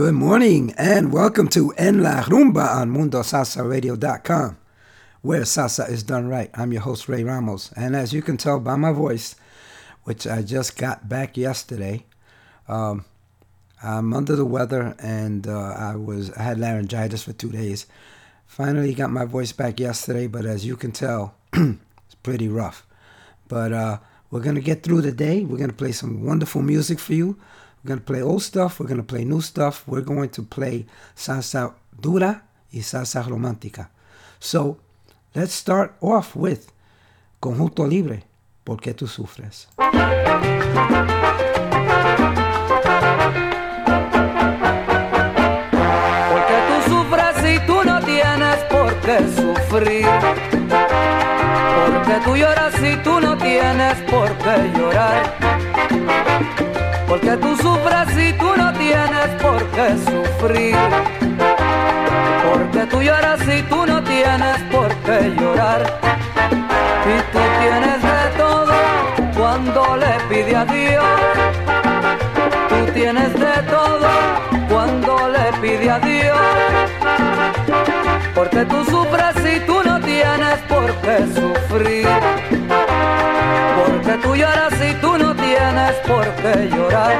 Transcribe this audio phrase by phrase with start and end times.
[0.00, 4.56] Good morning and welcome to En La Rumba on MundoSalsaRadio.com,
[5.20, 6.50] where salsa is done right.
[6.54, 9.36] I'm your host, Ray Ramos, and as you can tell by my voice,
[10.04, 12.06] which I just got back yesterday,
[12.66, 13.04] um,
[13.82, 17.84] I'm under the weather and uh, I was I had laryngitis for two days.
[18.46, 22.86] Finally got my voice back yesterday, but as you can tell, it's pretty rough.
[23.48, 23.98] But uh,
[24.30, 25.44] we're gonna get through the day.
[25.44, 27.36] We're gonna play some wonderful music for you.
[27.82, 28.78] We're gonna play old stuff.
[28.78, 29.84] We're gonna play new stuff.
[29.86, 30.86] We're going to play
[31.16, 33.90] salsa dura y salsa romántica.
[34.38, 34.78] So
[35.34, 36.72] let's start off with
[37.40, 38.24] Conjunto Libre.
[38.64, 39.68] ¿Por qué tú sufres?
[39.76, 39.96] Porque
[46.68, 50.06] tú sufres y tú no tienes por qué sufrir.
[51.86, 56.59] Porque tú lloras y tú no tienes por qué llorar.
[57.10, 60.76] Porque tú sufres y tú no tienes por qué sufrir.
[62.48, 65.98] Porque tú lloras y tú no tienes por qué llorar.
[67.04, 68.72] Y tú tienes de todo
[69.36, 71.04] cuando le pide a Dios.
[72.68, 74.08] Tú tienes de todo
[74.68, 76.38] cuando le pide a Dios.
[78.36, 82.08] Porque tú sufres y tú no tienes por qué sufrir.
[83.84, 87.16] Porque tú lloras y tú no tienes por qué llorar.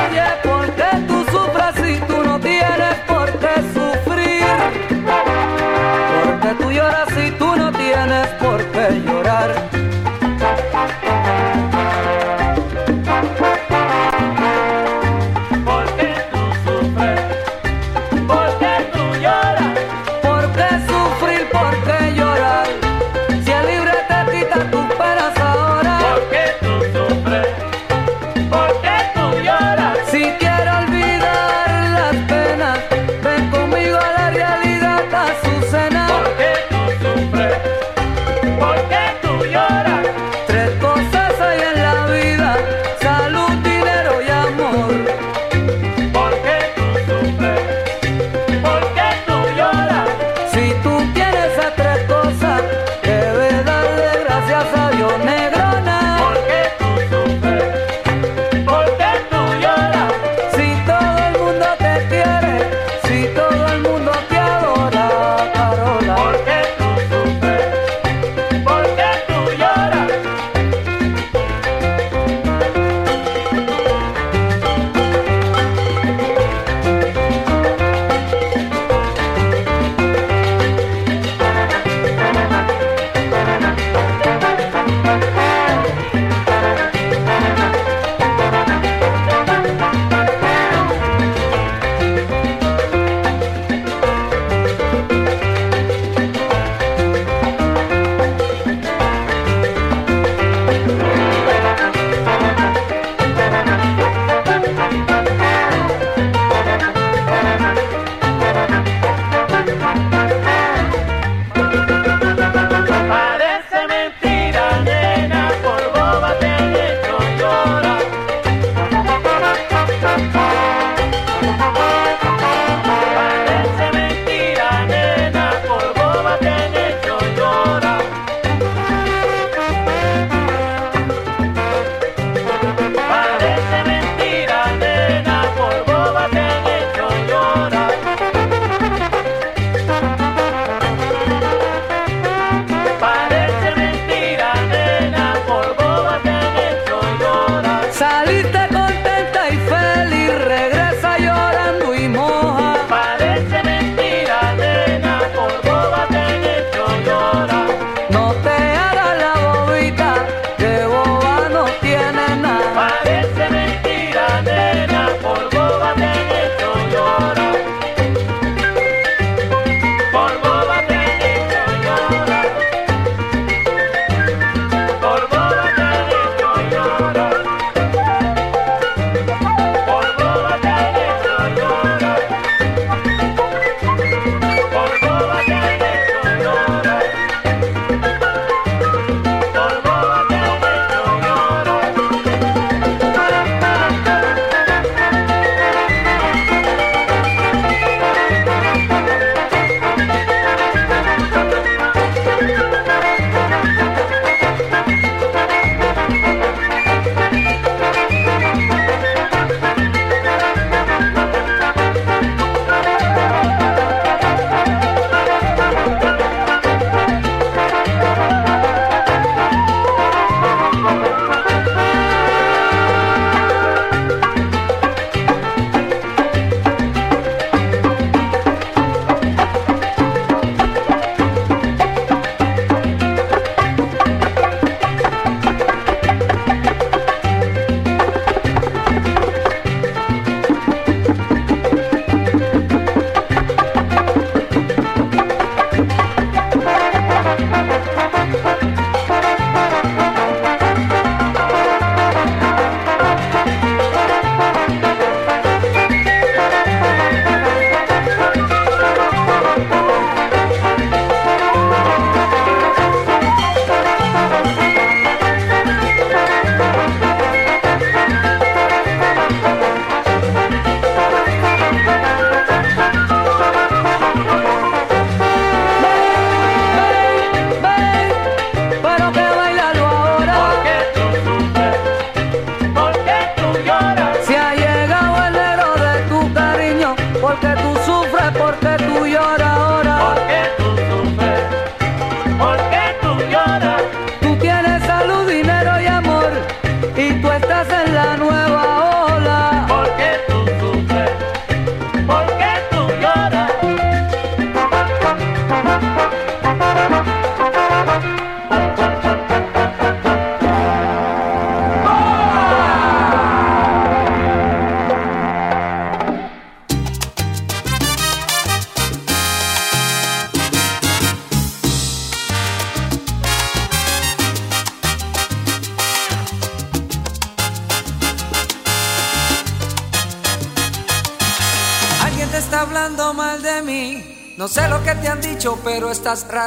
[0.00, 4.44] Oye, porque tú sufres y tú no tienes por qué sufrir.
[6.24, 9.81] Porque tú lloras y tú no tienes por qué llorar.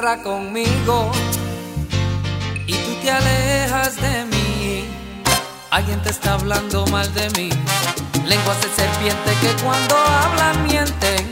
[0.01, 1.09] Conmigo.
[2.67, 4.89] Y tú te alejas de mí.
[5.71, 7.49] Alguien te está hablando mal de mí.
[8.25, 11.31] Lenguas de serpiente que cuando hablan mienten.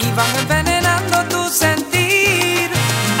[0.00, 2.70] Y van envenenando tu sentir.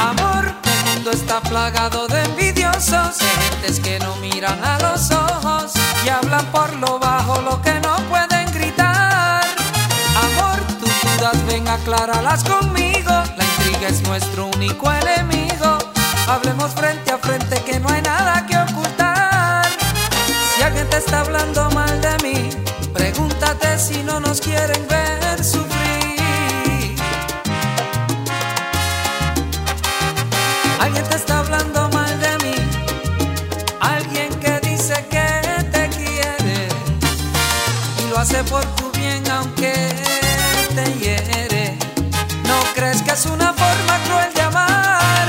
[0.00, 3.18] Amor, el mundo está plagado de envidiosos.
[3.18, 5.72] De gentes que no miran a los ojos.
[6.06, 9.44] Y hablan por lo bajo lo que no pueden gritar.
[10.16, 12.86] Amor, tus dudas ven, acláralas conmigo.
[13.82, 15.78] Es nuestro único enemigo.
[16.26, 19.64] Hablemos frente a frente que no hay nada que ocultar.
[20.54, 22.50] Si alguien te está hablando mal de mí,
[22.92, 26.96] pregúntate si no nos quieren ver sufrir.
[30.80, 32.54] Alguien te está hablando mal de mí.
[33.80, 36.68] Alguien que dice que te quiere
[38.04, 38.64] y lo hace por
[42.76, 45.26] crees que es una forma cruel de amar?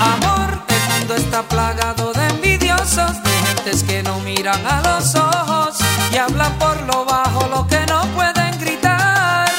[0.00, 5.78] Amor, el mundo está plagado de envidiosos, de gentes que no miran a los ojos
[6.12, 9.50] y hablan por lo bajo lo que no pueden gritar.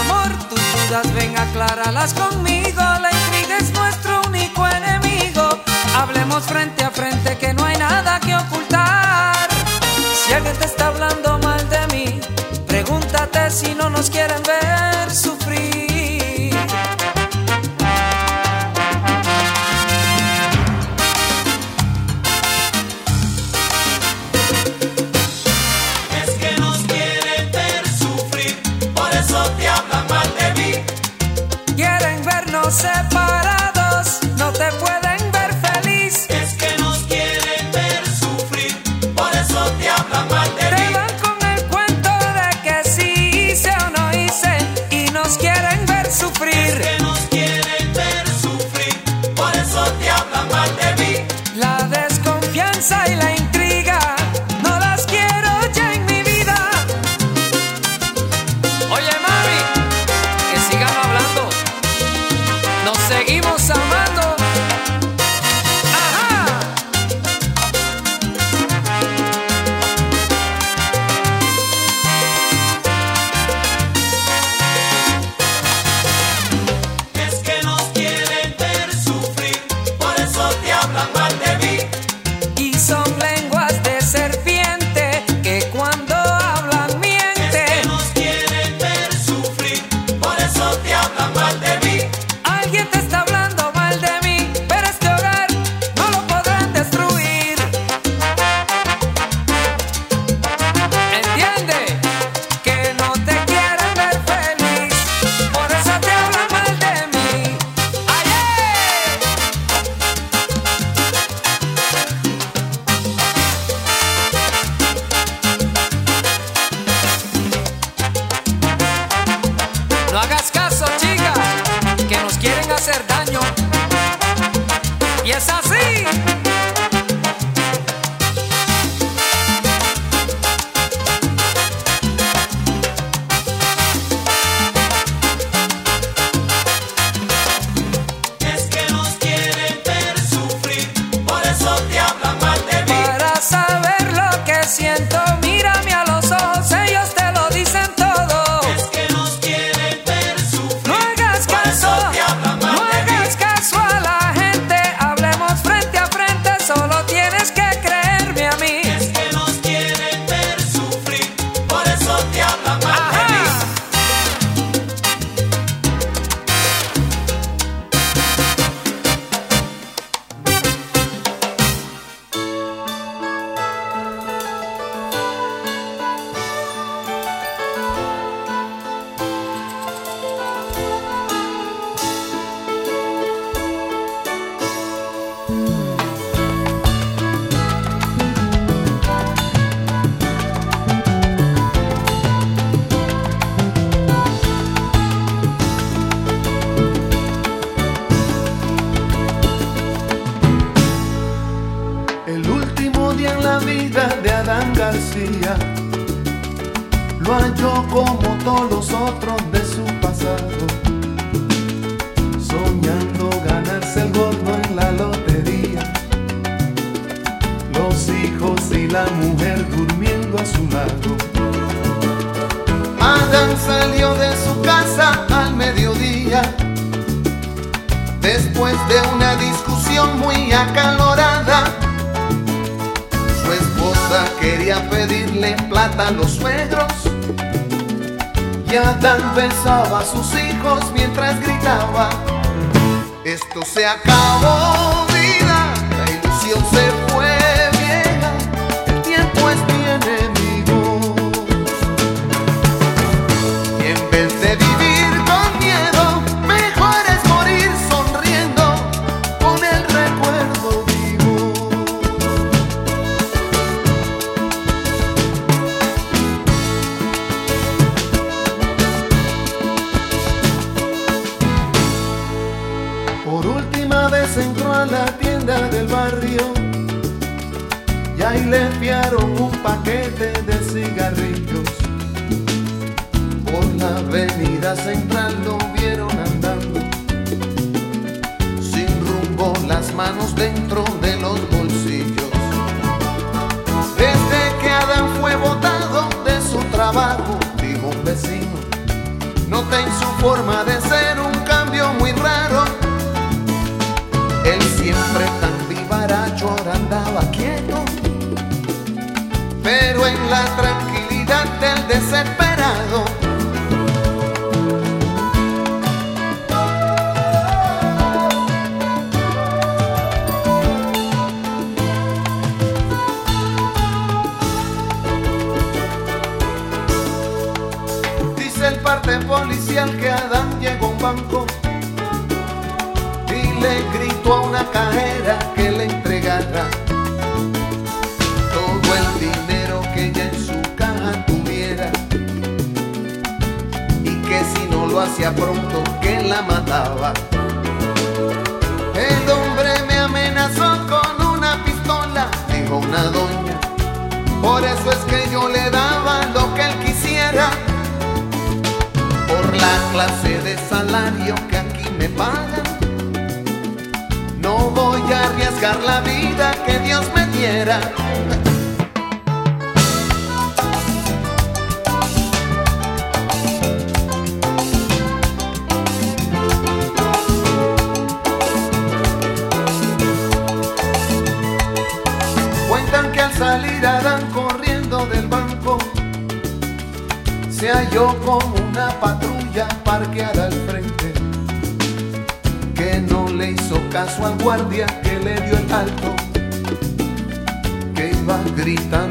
[0.00, 5.48] Amor, tus dudas ven, acláralas conmigo, la intriga es nuestro único enemigo.
[5.96, 9.48] Hablemos frente a frente que no hay nada que ocultar.
[10.22, 12.20] Si alguien te está hablando mal de mí,
[12.66, 14.92] pregúntate si no nos quieren ver.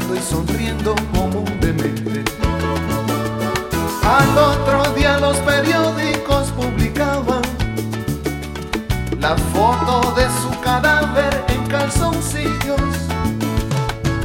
[0.00, 2.24] y sonriendo como demente.
[4.02, 7.42] Al otro día los periódicos publicaban
[9.20, 12.80] la foto de su cadáver en calzoncillos.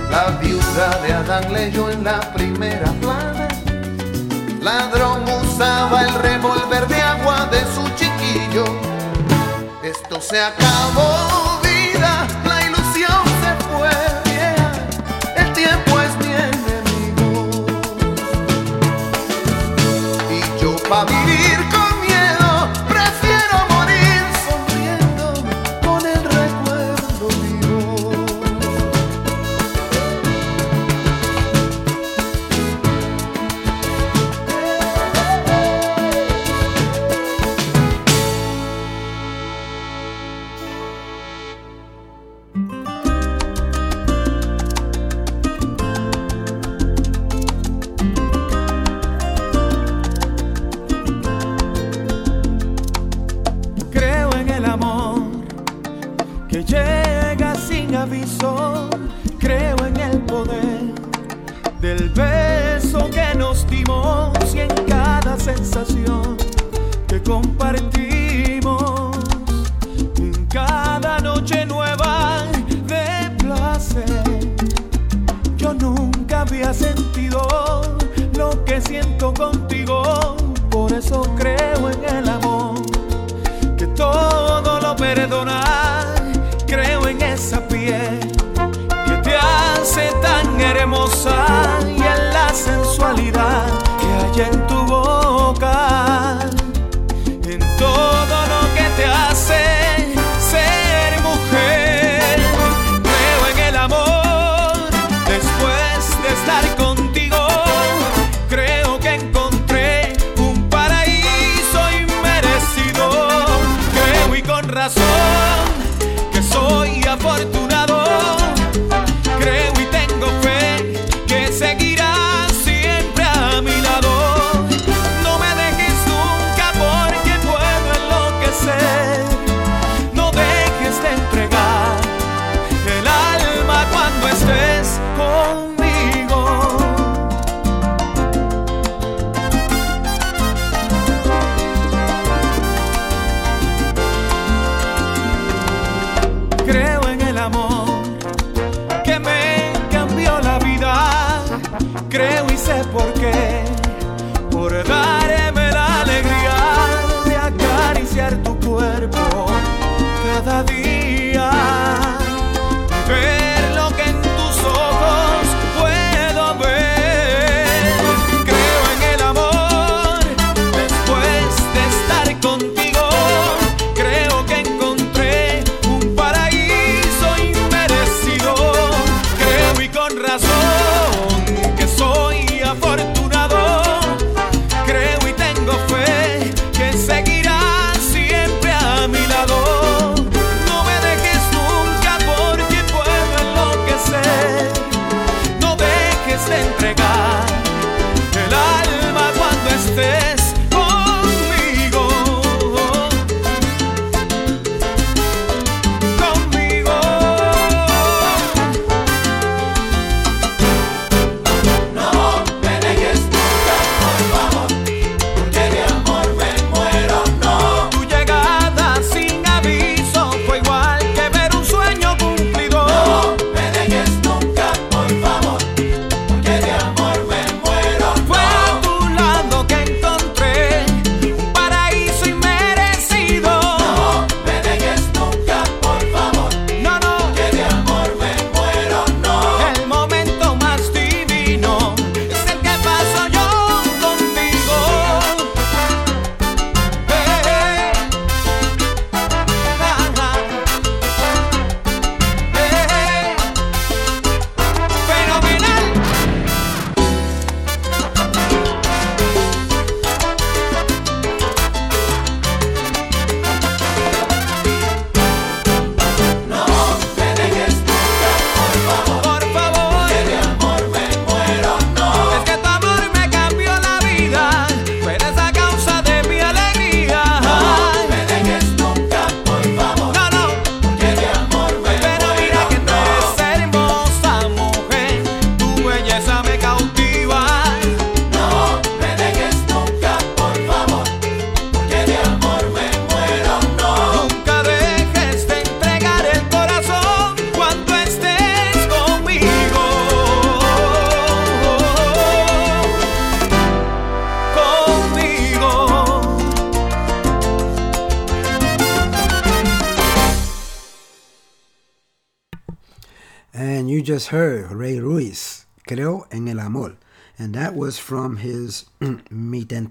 [0.09, 3.47] La viuda de Adán leyó en la primera plana.
[4.61, 8.65] Ladrón usaba el revólver de agua de su chiquillo.
[9.83, 11.66] Esto se acabó.
[20.89, 21.26] pa'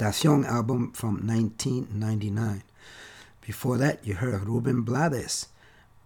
[0.06, 2.62] Album from 1999.
[3.44, 5.48] Before that, you heard Ruben Blades,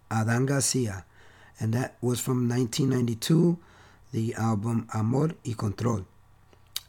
[0.09, 1.05] Adán Garcia.
[1.59, 3.59] And that was from 1992,
[4.11, 6.05] the album Amor y Control.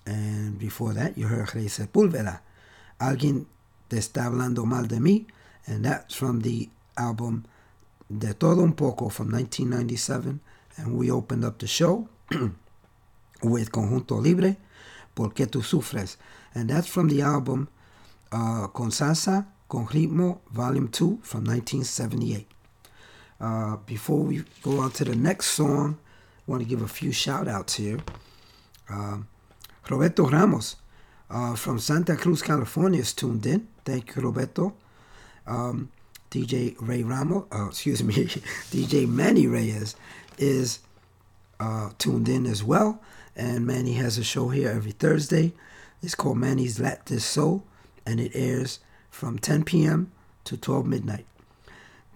[0.07, 2.41] And before that, you heard Rey Sepúlveda,
[2.99, 3.47] Alguien
[3.89, 5.27] te está hablando mal de mí.
[5.67, 7.45] And that's from the album
[8.09, 10.41] De Todo Un Poco from 1997.
[10.79, 12.09] And we opened up the show
[13.43, 14.57] with Conjunto Libre,
[15.15, 16.19] Porque tú sufres?
[16.55, 17.69] And that's from the album
[18.31, 22.47] uh, Con Salsa, Con Ritmo, Volume 2 from 1978.
[23.41, 25.99] Uh, before we go on to the next song,
[26.47, 27.99] I want to give a few shout outs here.
[28.89, 29.29] Um,
[29.89, 30.77] Roberto Ramos
[31.31, 33.67] uh, from Santa Cruz, California is tuned in.
[33.85, 34.75] Thank you, Roberto.
[35.47, 35.91] Um,
[36.31, 38.15] DJ Ray Ramos, uh, excuse me,
[38.71, 39.97] DJ Manny Reyes
[40.39, 40.81] is
[41.59, 43.01] uh, tuned in as well.
[43.35, 45.53] And Manny has a show here every Thursday.
[46.03, 47.63] It's called Manny's Let This Soul,
[48.05, 50.11] and it airs from 10 p.m.
[50.45, 51.27] to 12 midnight.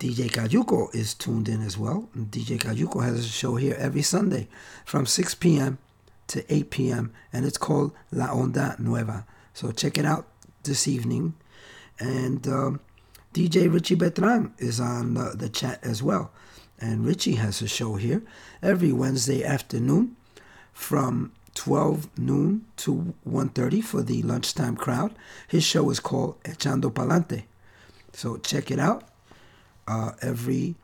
[0.01, 2.09] DJ Cayuco is tuned in as well.
[2.16, 4.49] DJ Cayuco has a show here every Sunday
[4.85, 5.79] from 6 p.m.
[6.27, 7.12] to 8 p.m.
[7.33, 9.25] and it's called La Onda Nueva.
[9.55, 10.27] So check it out
[10.64, 11.35] this evening.
[11.99, 12.81] And um,
[13.33, 16.31] DJ Richie Betran is on uh, the chat as well.
[16.79, 18.22] And Richie has a show here
[18.62, 20.16] every Wednesday afternoon
[20.75, 25.14] from 12 noon to 1.30 for the lunchtime crowd.
[25.49, 27.45] His show is called Echando Palante.
[28.12, 29.05] So check it out
[29.88, 30.77] uh, every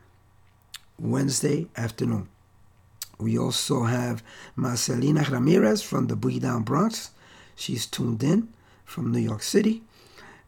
[0.99, 2.27] Wednesday afternoon.
[3.19, 4.23] We also have
[4.55, 7.11] Marcelina Ramirez from the Boogie Down Bronx.
[7.55, 8.49] She's tuned in
[8.83, 9.83] from New York City.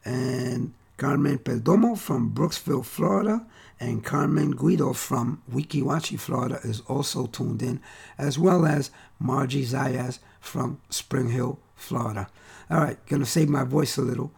[0.04, 3.46] And Carmen Perdomo from Brooksville, Florida.
[3.78, 7.80] And Carmen Guido from Weeki Wachee, Florida is also tuned in,
[8.16, 12.28] as well as Margie Zayas from Spring Hill, Florida.
[12.70, 14.32] All right, gonna save my voice a little.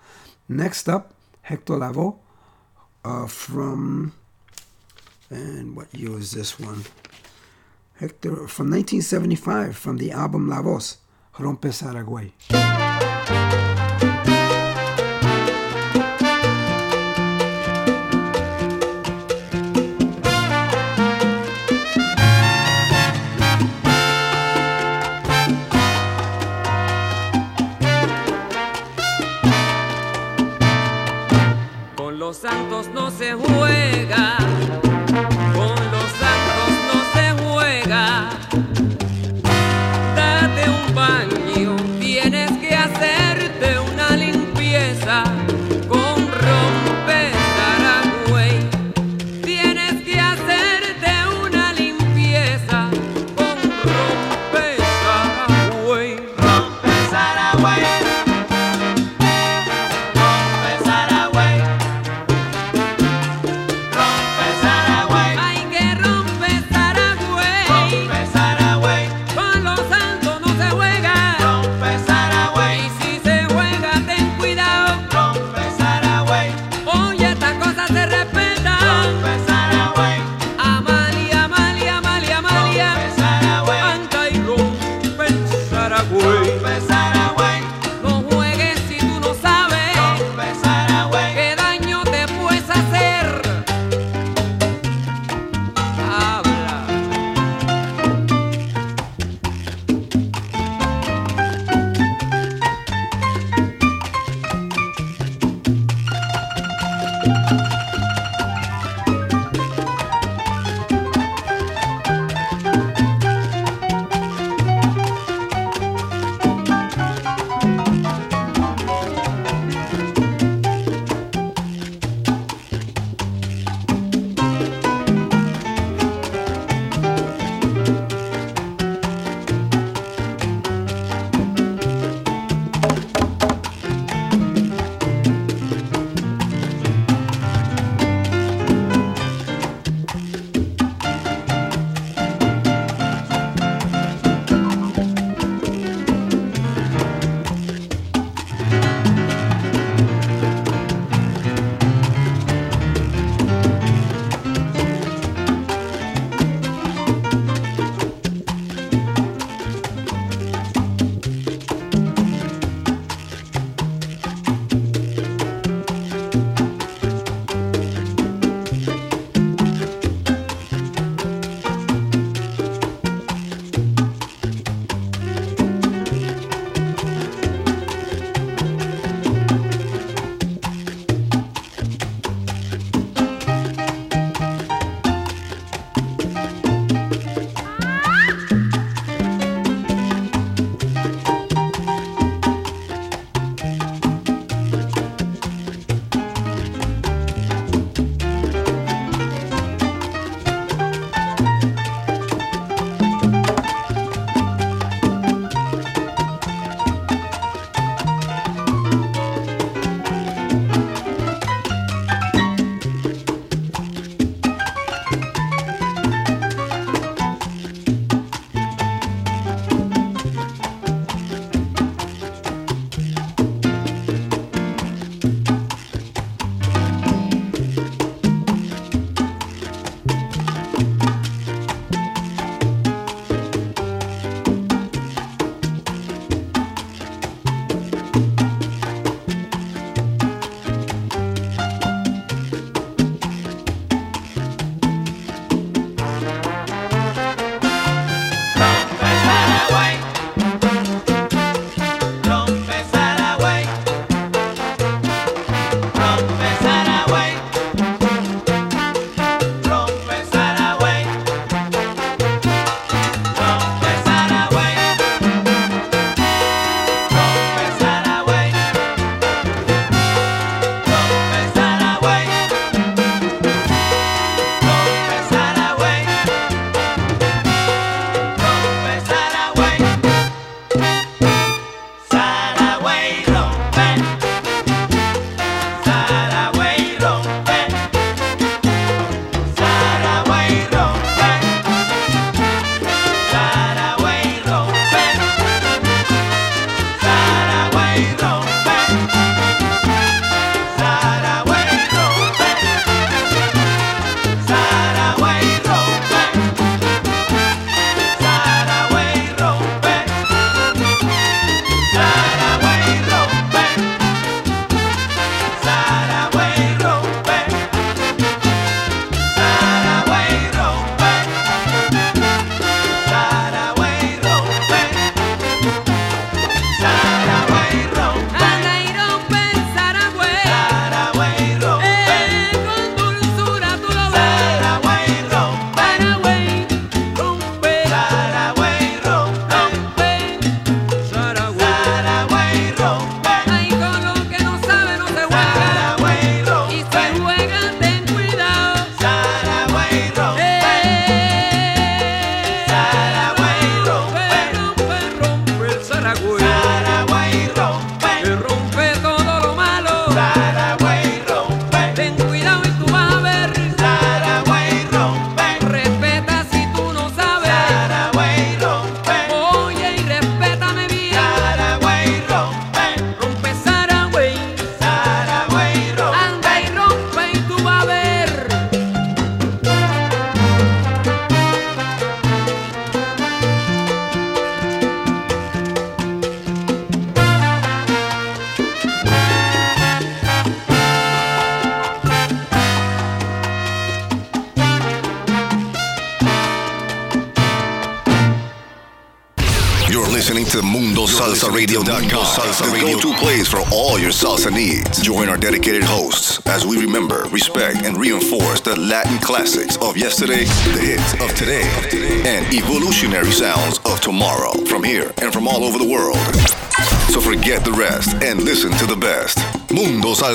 [0.48, 2.16] Next up, Hector Lavoe
[3.05, 4.12] uh, from,
[5.31, 6.85] and what year is this one?
[7.98, 10.98] Hector from 1975 from the album La Voz,
[11.35, 13.08] Rompe Saragüey.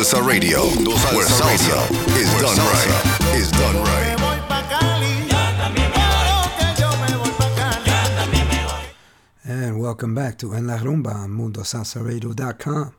[0.03, 0.59] Mundo Salsa Radio,
[1.15, 3.35] where salsa is done right.
[3.35, 4.19] Is done right.
[4.19, 5.27] voy pa' Cali.
[5.29, 7.49] Claro que yo me voy pa'
[7.85, 8.41] Cali.
[9.45, 12.93] And welcome back to En La Rumba on MundoSalsaRadio.com,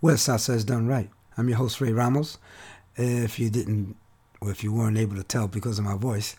[0.00, 1.10] where salsa is done right.
[1.36, 2.38] I'm your host, Ray Ramos.
[2.96, 3.94] If you didn't,
[4.40, 6.36] or if you weren't able to tell because of my voice,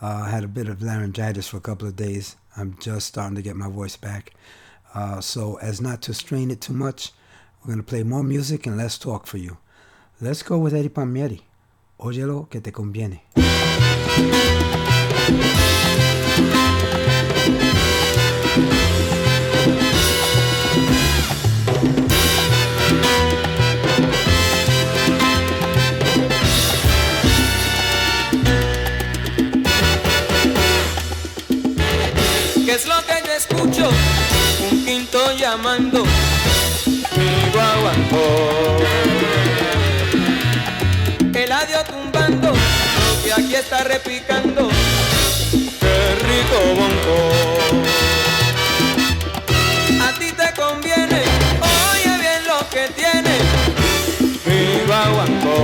[0.00, 2.36] uh, I had a bit of laryngitis for a couple of days.
[2.56, 4.32] I'm just starting to get my voice back.
[4.94, 7.12] Uh, so, as not to strain it too much,
[7.68, 9.58] we're going to play more music and less talk for you.
[10.22, 11.42] Let's go with Eddie Palmieri.
[11.98, 13.24] Óyelo que te conviene.
[32.64, 33.90] ¿Qué es lo que yo escucho?
[34.70, 36.07] Un quinto llamando
[43.38, 44.68] aquí está repicando.
[45.80, 47.14] Qué rico bonco.
[50.02, 51.22] A ti te conviene,
[51.92, 53.38] oye bien lo que tiene
[54.46, 55.56] mi guaguancó.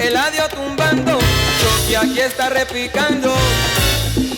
[0.00, 1.18] El adiós tumbando,
[1.88, 3.34] que aquí está repicando.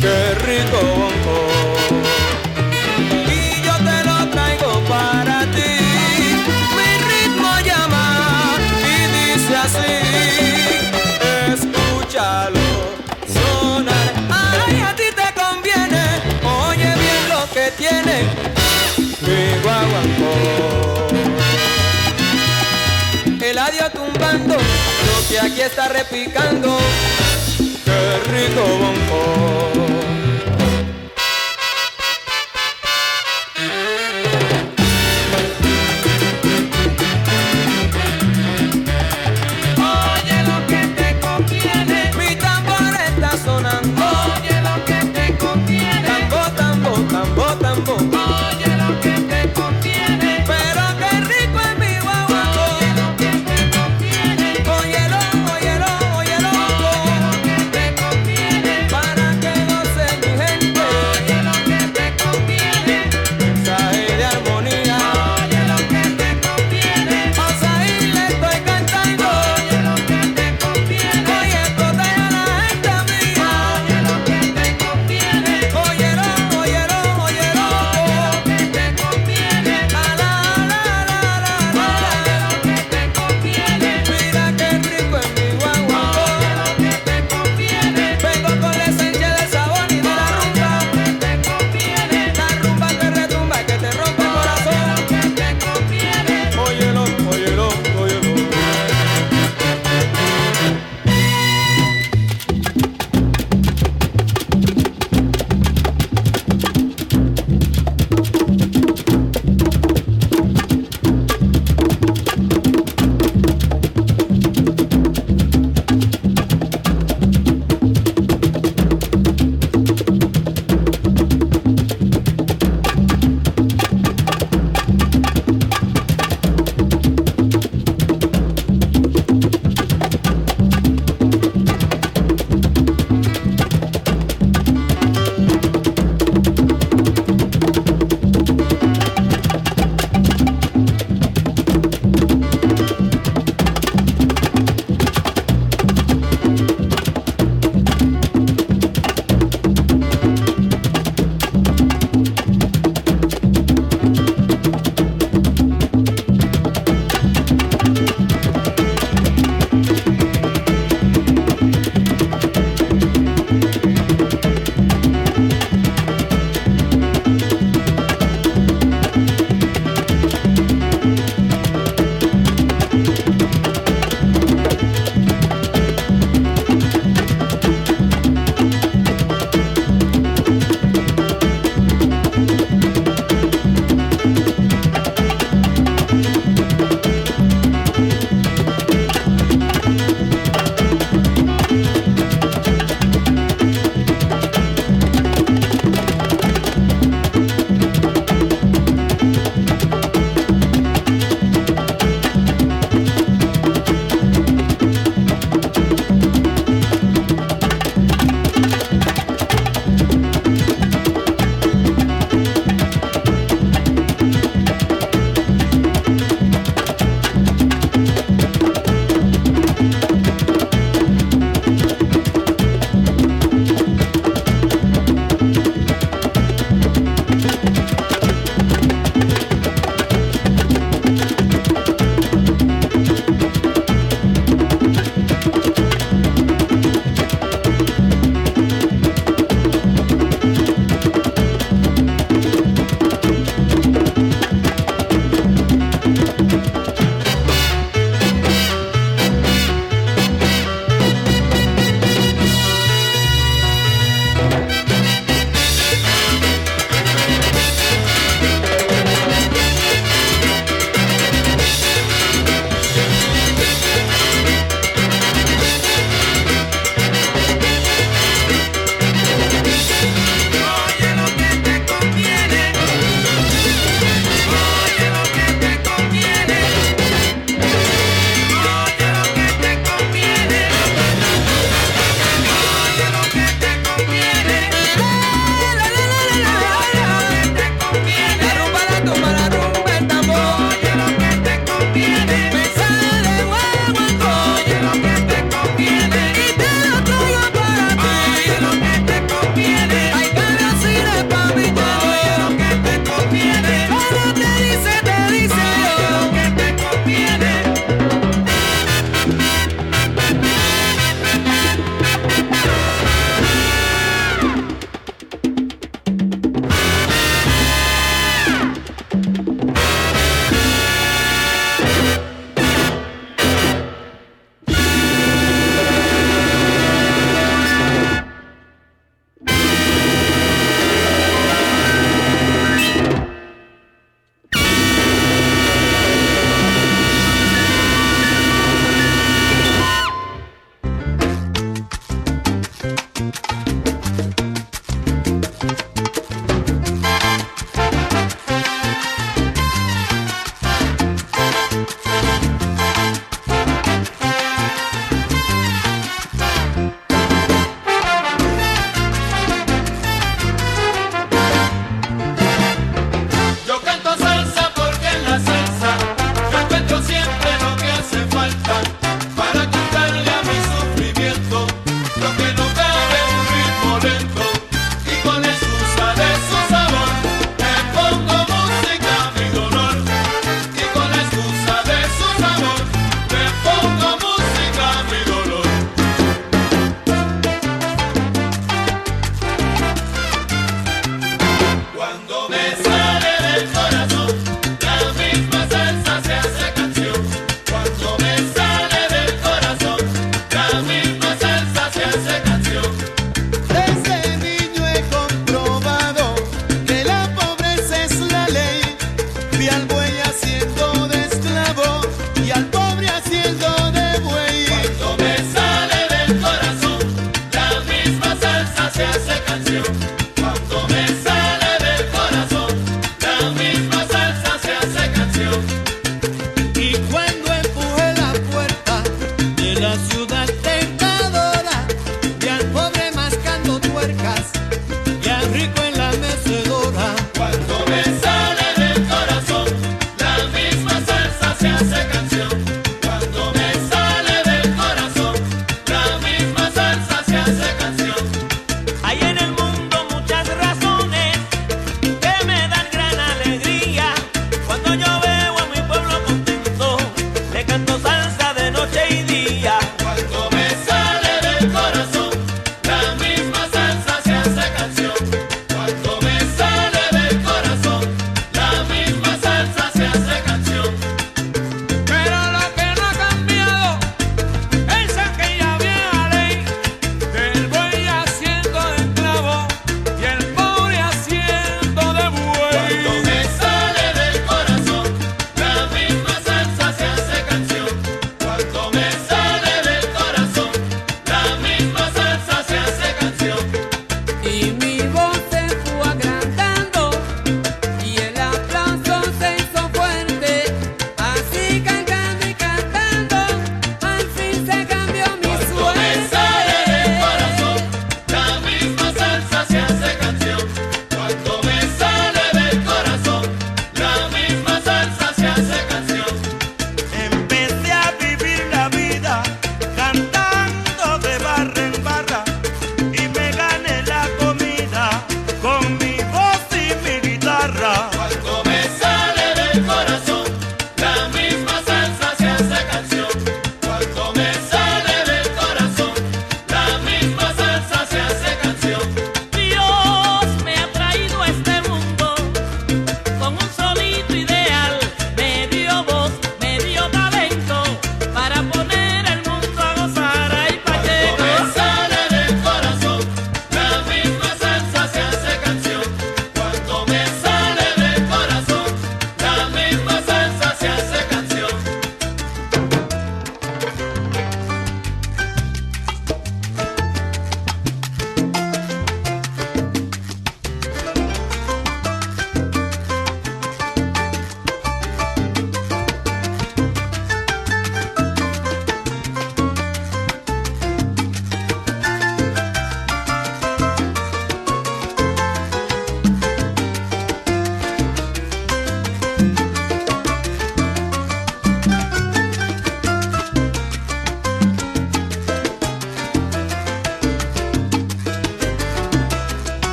[0.00, 1.53] Qué rico bonco.
[12.14, 12.60] Escúchalo
[13.26, 14.12] sonar.
[14.30, 16.04] Ay, a ti te conviene.
[16.44, 18.22] Oye bien lo que tiene
[19.20, 20.32] mi guaguancó.
[23.44, 26.78] El adiós tumbando, lo que aquí está repicando.
[27.84, 29.73] Qué rico bonco.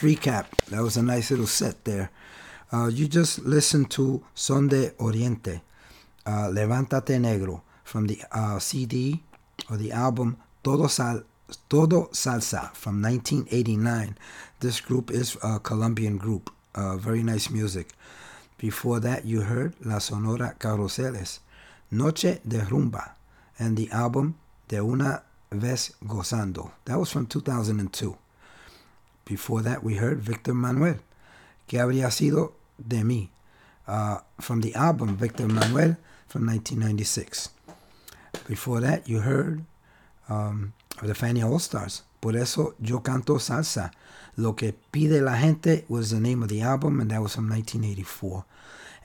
[0.00, 0.46] Recap.
[0.70, 2.10] That was a nice little set there.
[2.72, 5.60] Uh, you just listened to Son de Oriente,
[6.24, 9.22] uh, Levántate Negro, from the uh, CD
[9.70, 11.24] or the album Todo, Sal-
[11.68, 14.16] Todo Salsa from 1989.
[14.60, 16.50] This group is a Colombian group.
[16.74, 17.88] Uh, very nice music.
[18.58, 21.40] Before that, you heard La Sonora Carruseles,
[21.90, 23.12] Noche de Rumba,
[23.58, 24.36] and the album
[24.68, 26.70] De Una Vez Gozando.
[26.84, 28.16] That was from 2002.
[29.30, 30.98] Before that, we heard Victor Manuelle,
[31.68, 32.54] Que Habría Sido
[32.84, 33.28] de Mí,
[33.86, 37.50] uh, from the album Victor Manuelle from 1996.
[38.48, 39.64] Before that, you heard
[40.28, 43.92] um, the Fania All Stars, Por eso yo canto salsa.
[44.34, 47.48] Lo que pide la gente was the name of the album, and that was from
[47.48, 48.44] 1984.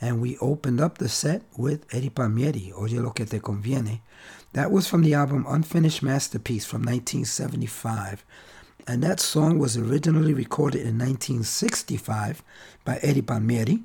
[0.02, 4.02] And we opened up the set with Eddie Palmieri, Oye lo que te conviene.
[4.54, 8.26] That was from the album Unfinished Masterpiece from 1975.
[8.88, 12.44] And that song was originally recorded in 1965
[12.84, 13.82] by Eddie Palmieri.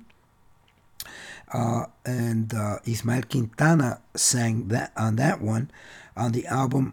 [1.52, 5.70] Uh, and uh, Ismael Quintana sang that on that one
[6.16, 6.92] on the album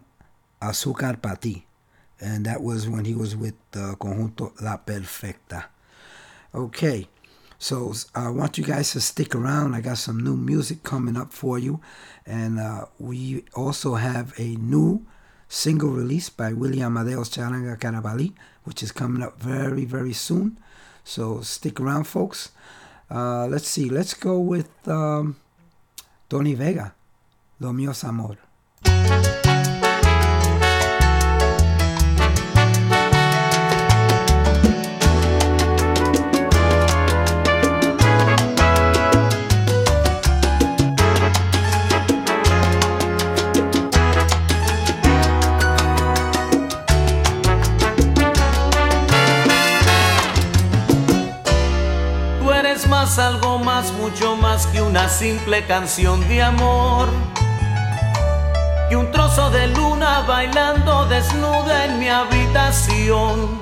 [0.60, 1.64] Azúcar Pa' Ti.
[2.20, 5.66] And that was when he was with the Conjunto La Perfecta.
[6.54, 7.06] Okay,
[7.58, 9.74] so I want you guys to stick around.
[9.74, 11.80] I got some new music coming up for you.
[12.26, 15.06] And uh, we also have a new
[15.48, 18.32] single release by William Amadeus Charanga Carabali,
[18.64, 20.58] which is coming up very, very soon.
[21.04, 22.50] So stick around, folks.
[23.10, 23.88] Uh, let's see.
[23.88, 25.36] Let's go with um,
[26.28, 26.94] Tony Vega,
[27.60, 28.47] Lo Mío Amor.
[54.66, 57.08] Que una simple canción de amor.
[58.88, 63.60] Que un trozo de luna bailando desnuda en mi habitación.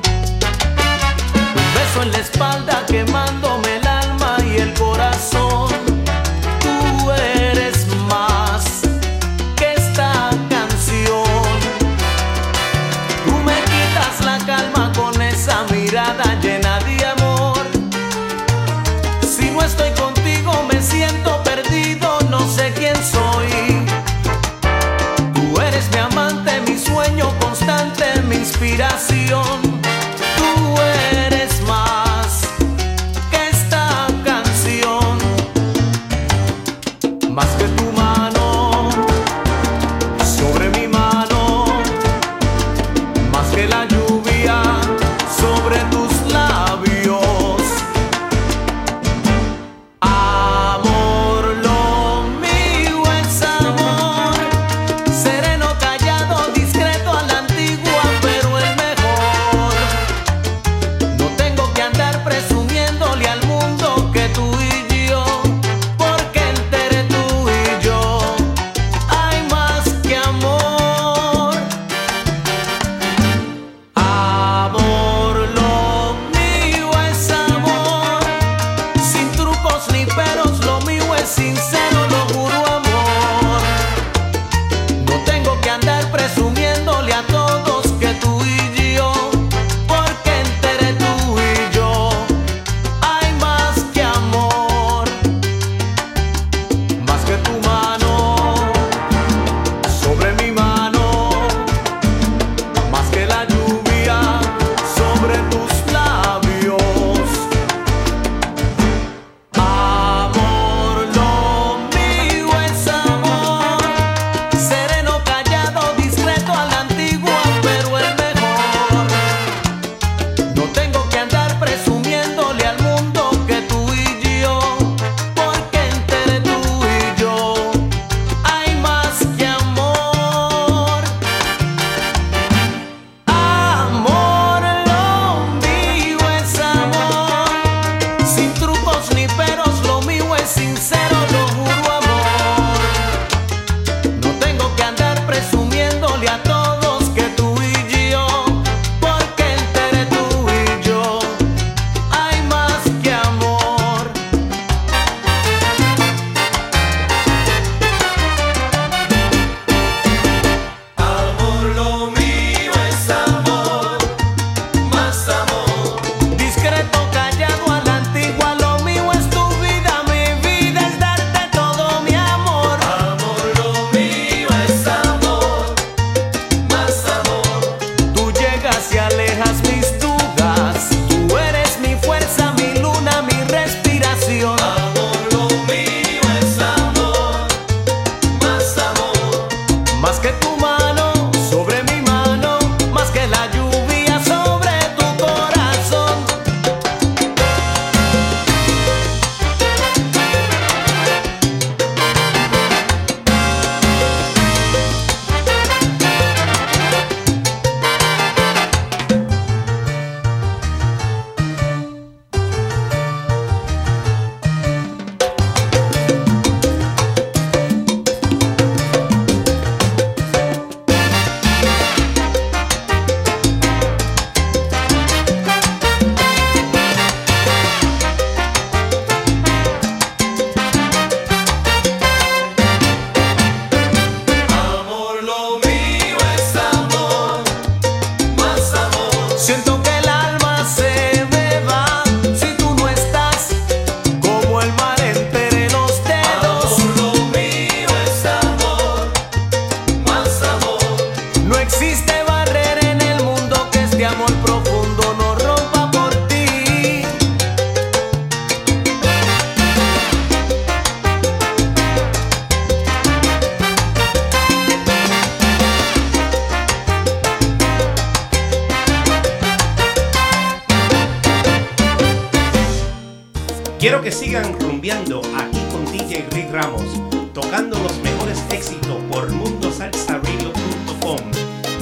[1.59, 5.46] Un beso en la espalda quemándome el alma y el corazón.
[28.77, 29.66] Inspiración.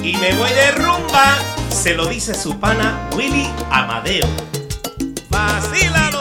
[0.04, 1.38] y me voy de rumba,
[1.70, 4.26] se lo dice su pana Willy Amadeo.
[5.30, 6.20] ¡Vacílalo!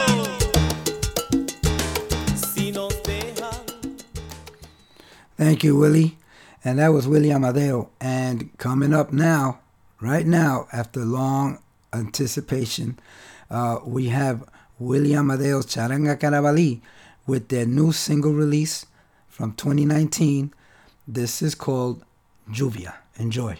[5.36, 6.16] Thank you, Willie.
[6.64, 7.90] And that was Willie Amadeo.
[8.00, 9.60] And coming up now,
[10.00, 11.58] right now, after long
[11.92, 12.98] anticipation,
[13.50, 16.80] uh, we have Willie Amadeo's Charanga Carabalí
[17.26, 18.86] with their new single release
[19.28, 20.54] from 2019.
[21.06, 22.02] This is called
[22.48, 22.94] Lluvia.
[23.18, 23.58] Enjoy.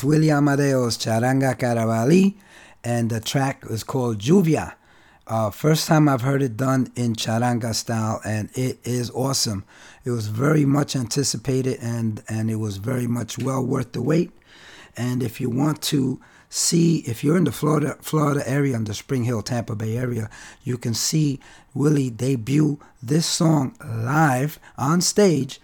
[0.00, 2.34] Was Willie Amadeo's Charanga Carabalí,
[2.82, 4.72] and the track is called Lluvia.
[5.26, 9.62] Uh, first time I've heard it done in charanga style, and it is awesome.
[10.06, 14.30] It was very much anticipated, and and it was very much well worth the wait.
[14.96, 18.94] And if you want to see, if you're in the Florida Florida area, in the
[18.94, 20.30] Spring Hill, Tampa Bay area,
[20.64, 21.40] you can see
[21.74, 25.60] Willie debut this song live on stage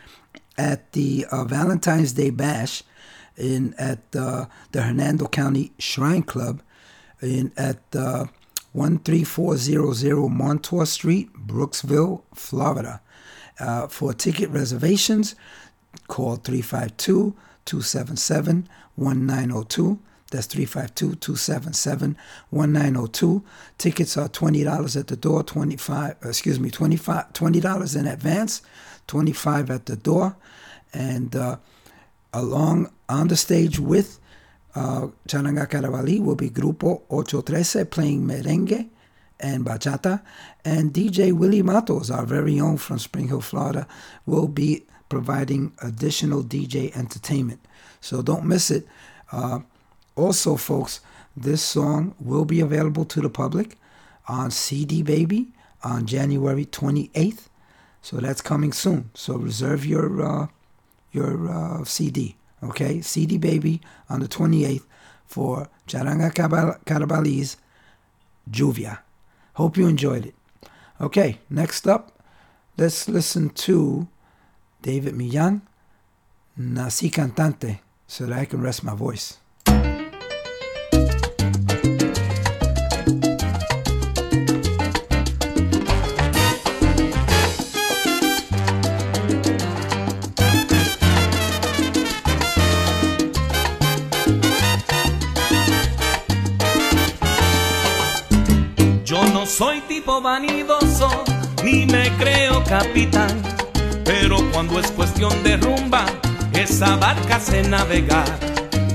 [0.59, 2.83] at the uh, Valentine's Day Bash
[3.37, 6.63] in at uh, the Hernando County Shrine Club
[7.21, 8.27] in at uh,
[8.75, 13.01] 13400 Montour Street, Brooksville, Florida.
[13.59, 15.35] Uh, for ticket reservations,
[16.09, 17.35] call 352
[17.65, 19.99] 277 1902.
[20.31, 22.17] That's 352 277
[22.51, 23.45] 1902.
[23.79, 28.63] Tickets are $20 at the door, 25 excuse me, 25 $20 in advance,
[29.07, 30.37] 25 at the door.
[30.93, 31.57] And uh,
[32.37, 34.21] along on the stage with
[34.75, 38.89] uh, Charanga Carabalí will be Grupo 813 playing merengue
[39.41, 40.23] and bachata.
[40.65, 43.87] And DJ Willie Matos, our very own from Spring Hill, Florida,
[44.27, 47.61] will be providing additional DJ entertainment.
[48.01, 48.87] So don't miss it.
[49.33, 49.61] Uh,
[50.15, 51.01] also, folks,
[51.37, 53.79] this song will be available to the public
[54.29, 55.49] on CD Baby
[55.83, 57.49] on January 28th.
[58.03, 59.11] So that's coming soon.
[59.15, 60.47] So reserve your uh,
[61.17, 62.37] your uh, CD.
[62.63, 64.85] Okay, CD Baby on the 28th
[65.27, 67.57] for Charanga Carabali's
[68.51, 69.01] Lluvia.
[69.55, 70.35] Hope you enjoyed it.
[71.01, 72.23] Okay, next up,
[72.79, 74.09] let's listen to
[74.83, 75.63] David Millan,
[76.59, 79.39] Nací Cantante, so that I can rest my voice.
[99.57, 101.09] Soy tipo vanidoso,
[101.65, 103.43] ni me creo capitán,
[104.05, 106.05] pero cuando es cuestión de rumba,
[106.53, 108.39] esa barca se navegar.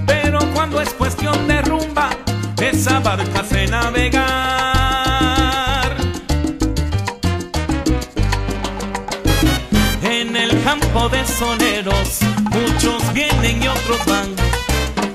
[0.06, 2.12] Pero cuando es cuestión de rumba,
[2.62, 4.22] esa barca se navegar.
[10.04, 12.20] En el campo de soneros,
[12.52, 14.30] muchos vienen y otros van.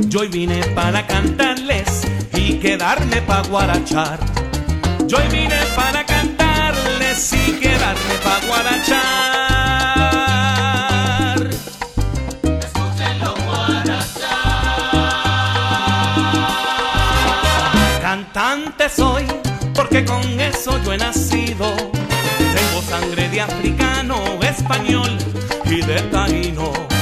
[0.08, 2.02] Yo hoy vine para cantarles
[2.34, 4.45] y quedarme pa' guarachar.
[5.06, 8.96] Yo hoy vine para cantarles y quedarme pa' guarachar.
[12.42, 14.00] Escúchenlo guarachar.
[18.02, 19.24] Cantante soy,
[19.74, 21.76] porque con eso yo he nacido.
[21.76, 25.16] Tengo sangre de africano, español
[25.66, 26.95] y de taíno.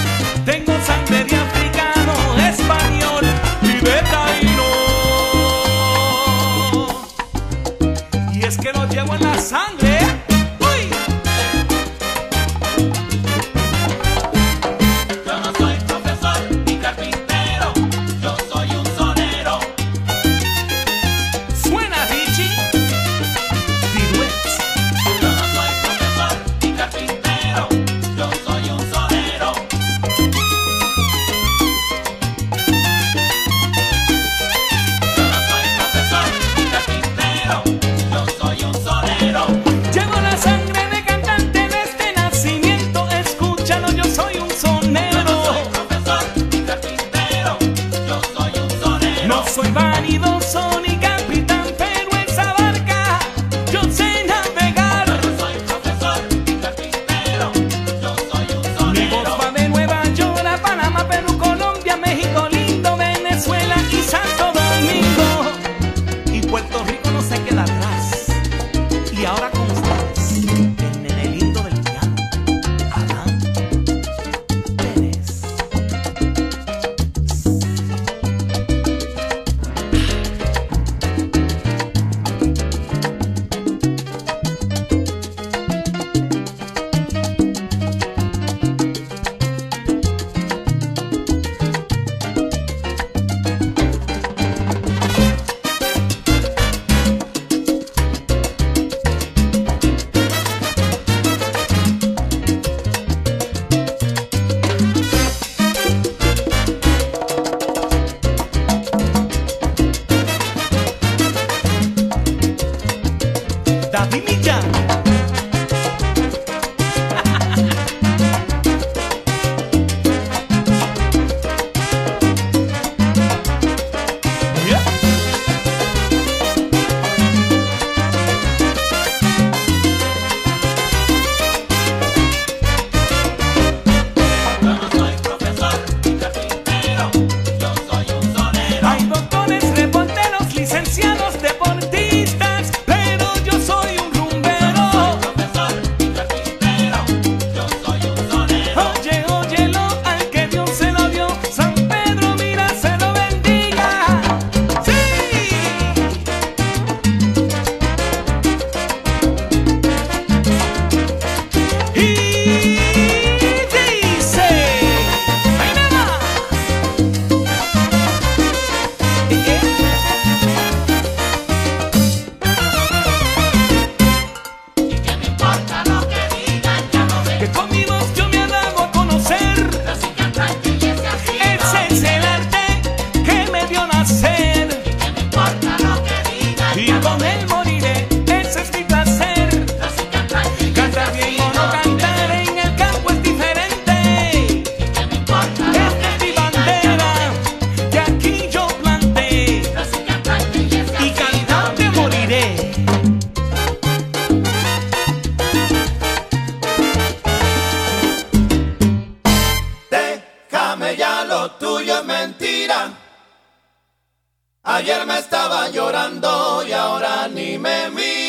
[214.75, 218.24] Ayer me estaba llorando y ahora ni me mira.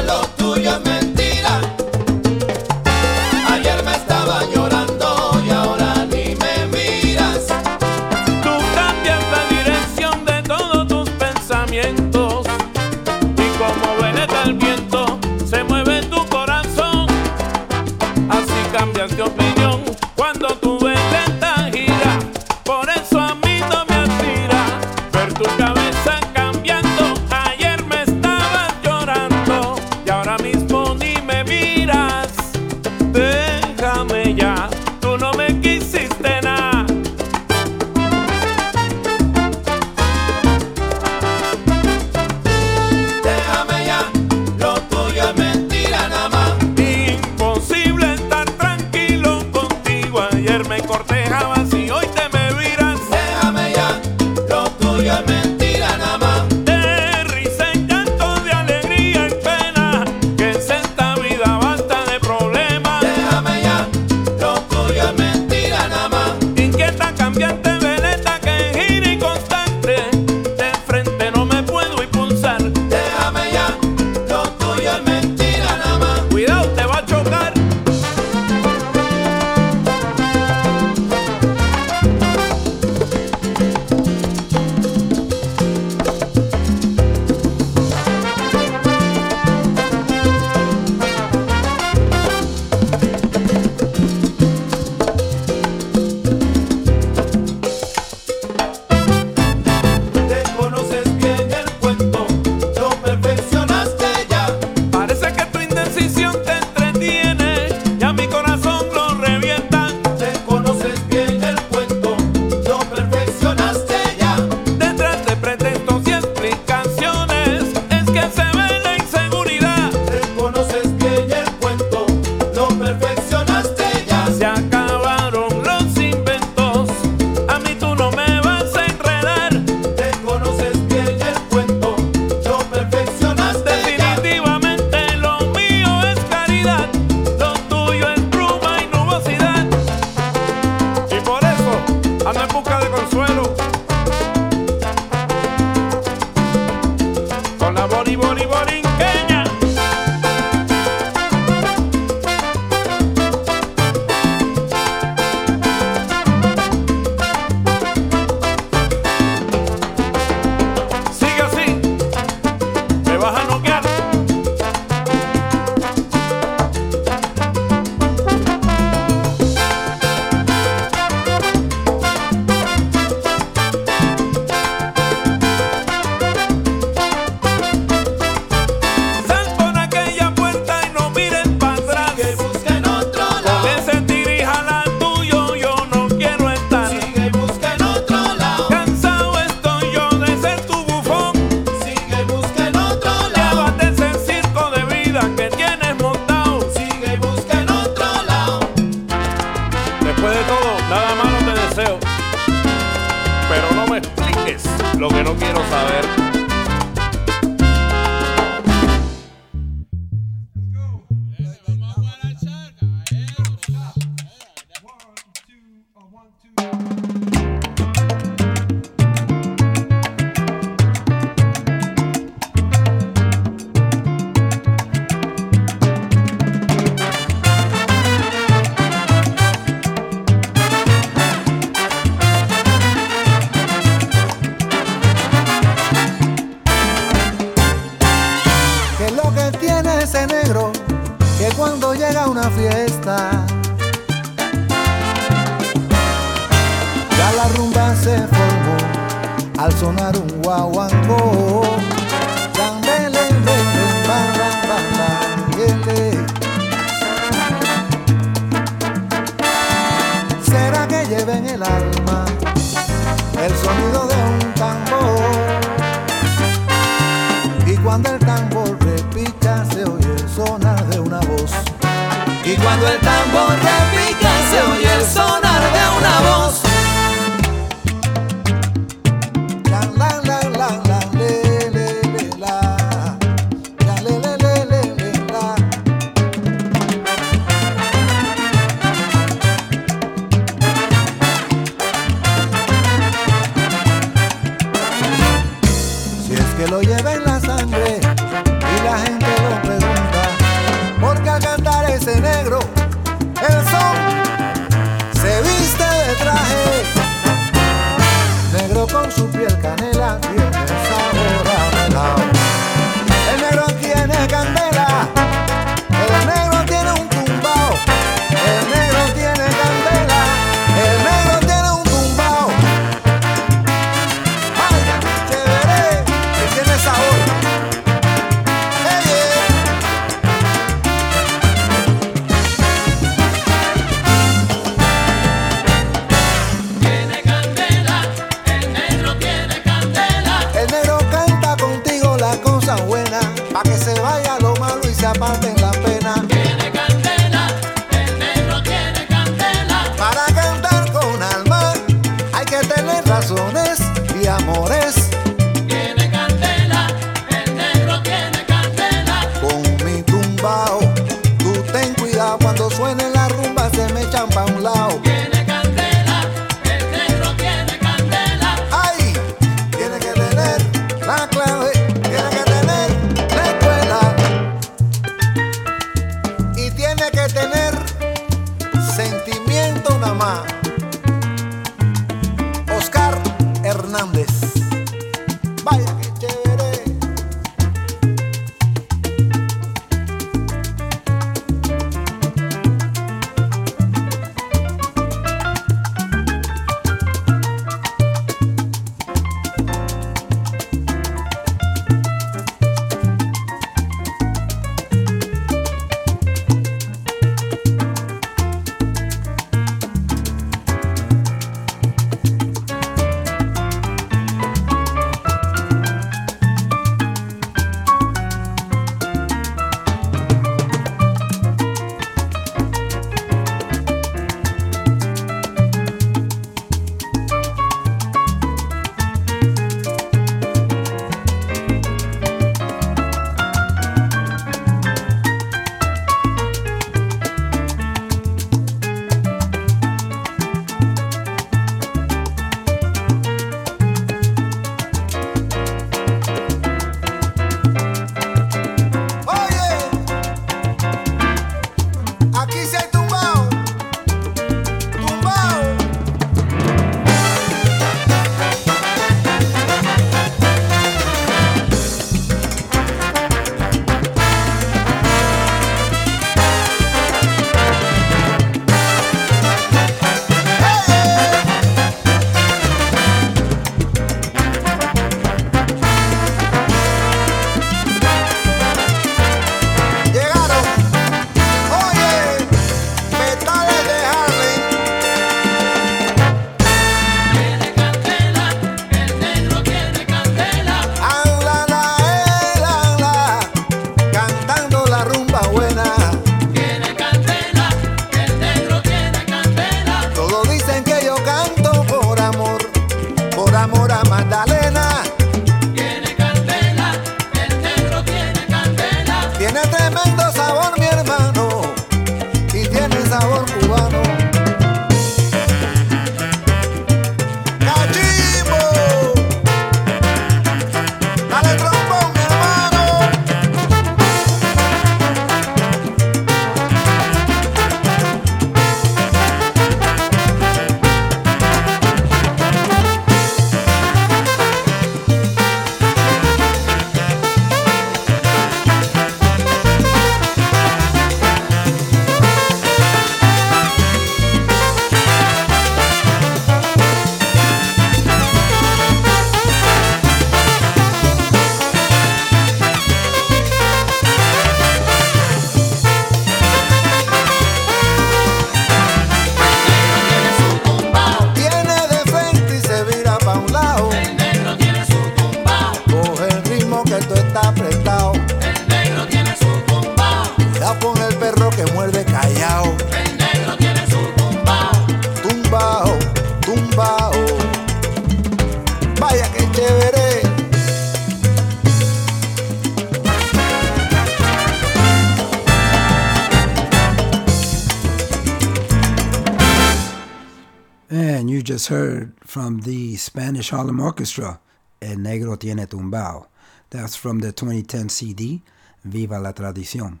[593.50, 594.40] Harlem Orchestra,
[594.80, 596.26] El Negro Tiene Tumbao.
[596.70, 598.42] That's from the 2010 CD,
[598.84, 600.00] Viva la Tradición.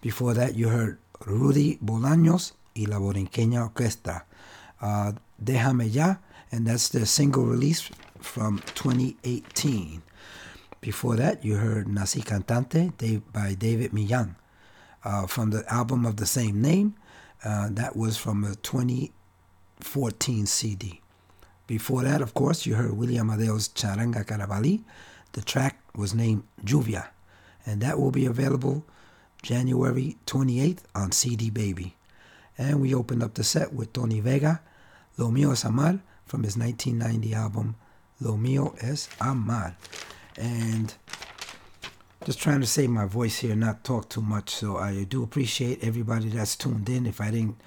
[0.00, 4.24] Before that, you heard Rudy Bolaños y la Borinqueña Orquesta,
[4.80, 5.12] uh,
[5.42, 6.16] Déjame Ya,
[6.50, 7.88] and that's the single release
[8.20, 10.02] from 2018.
[10.80, 12.92] Before that, you heard Nací Cantante
[13.32, 14.36] by David Millán
[15.04, 16.94] uh, from the album of the same name.
[17.44, 21.01] Uh, that was from a 2014 CD.
[21.72, 24.82] Before that, of course, you heard Willie Amadeo's Charanga Carabalí.
[25.32, 27.06] The track was named Lluvia,
[27.64, 28.84] and that will be available
[29.42, 31.96] January 28th on CD Baby.
[32.58, 34.60] And we opened up the set with Tony Vega,
[35.16, 37.76] Lo Mío es Amar, from his 1990 album
[38.20, 39.74] Lo Mío es Amar.
[40.36, 40.92] And
[42.26, 44.50] just trying to save my voice here, not talk too much.
[44.50, 47.06] So I do appreciate everybody that's tuned in.
[47.06, 47.58] If I didn't,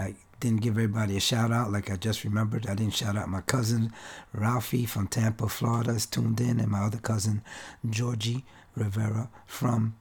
[0.00, 0.14] I
[0.44, 2.66] didn't give everybody a shout out like I just remembered.
[2.66, 3.90] I didn't shout out my cousin
[4.34, 7.42] Ralphie from Tampa, Florida, is tuned in, and my other cousin
[7.88, 8.44] Georgie
[8.76, 9.96] Rivera from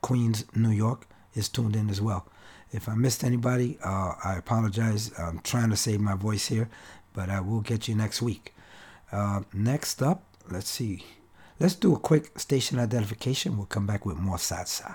[0.00, 2.28] Queens, New York, is tuned in as well.
[2.70, 5.10] If I missed anybody, uh, I apologize.
[5.18, 6.68] I'm trying to save my voice here,
[7.12, 8.54] but I will get you next week.
[9.10, 11.04] Uh, next up, let's see.
[11.58, 13.56] Let's do a quick station identification.
[13.56, 14.94] We'll come back with more salsa.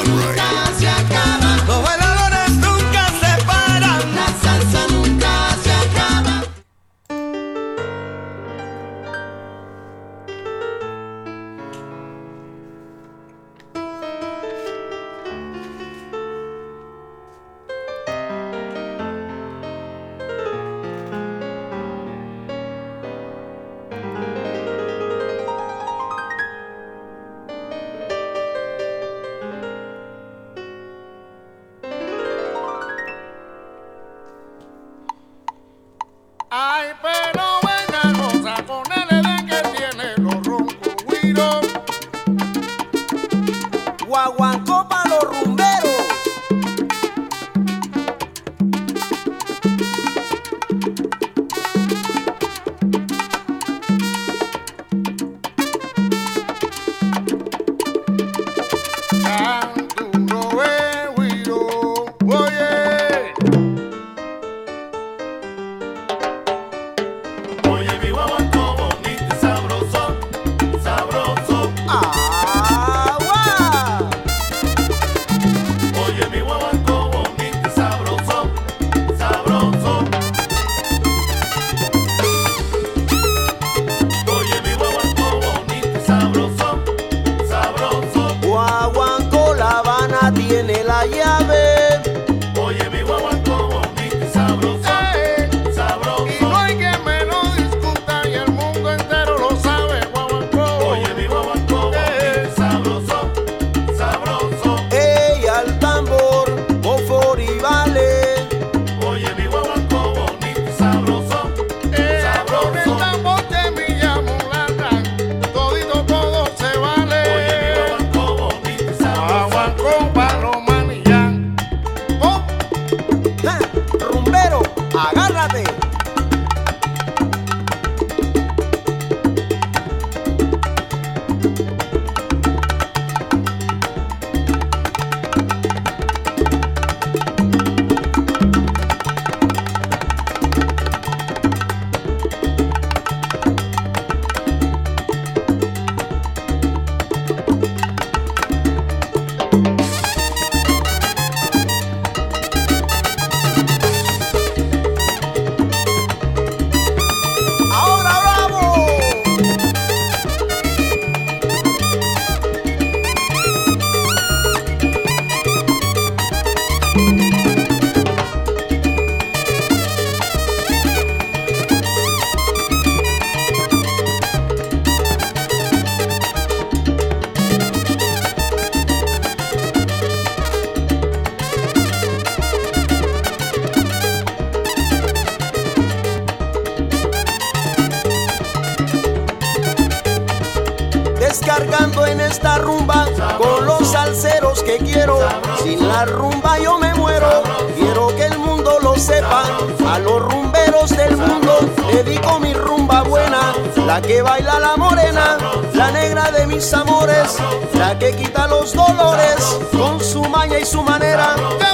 [191.31, 193.05] descargando en esta rumba
[193.37, 195.17] con los salseros que quiero.
[195.63, 197.43] Sin la rumba yo me muero,
[197.77, 199.43] quiero que el mundo lo sepa.
[199.87, 201.53] A los rumberos del mundo
[201.93, 203.53] dedico mi rumba buena,
[203.85, 205.37] la que baila la morena,
[205.73, 207.37] la negra de mis amores,
[207.75, 211.37] la que quita los dolores con su maña y su manera.
[211.61, 211.71] La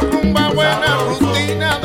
[0.00, 1.78] rumba buena, rutina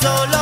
[0.00, 0.35] solo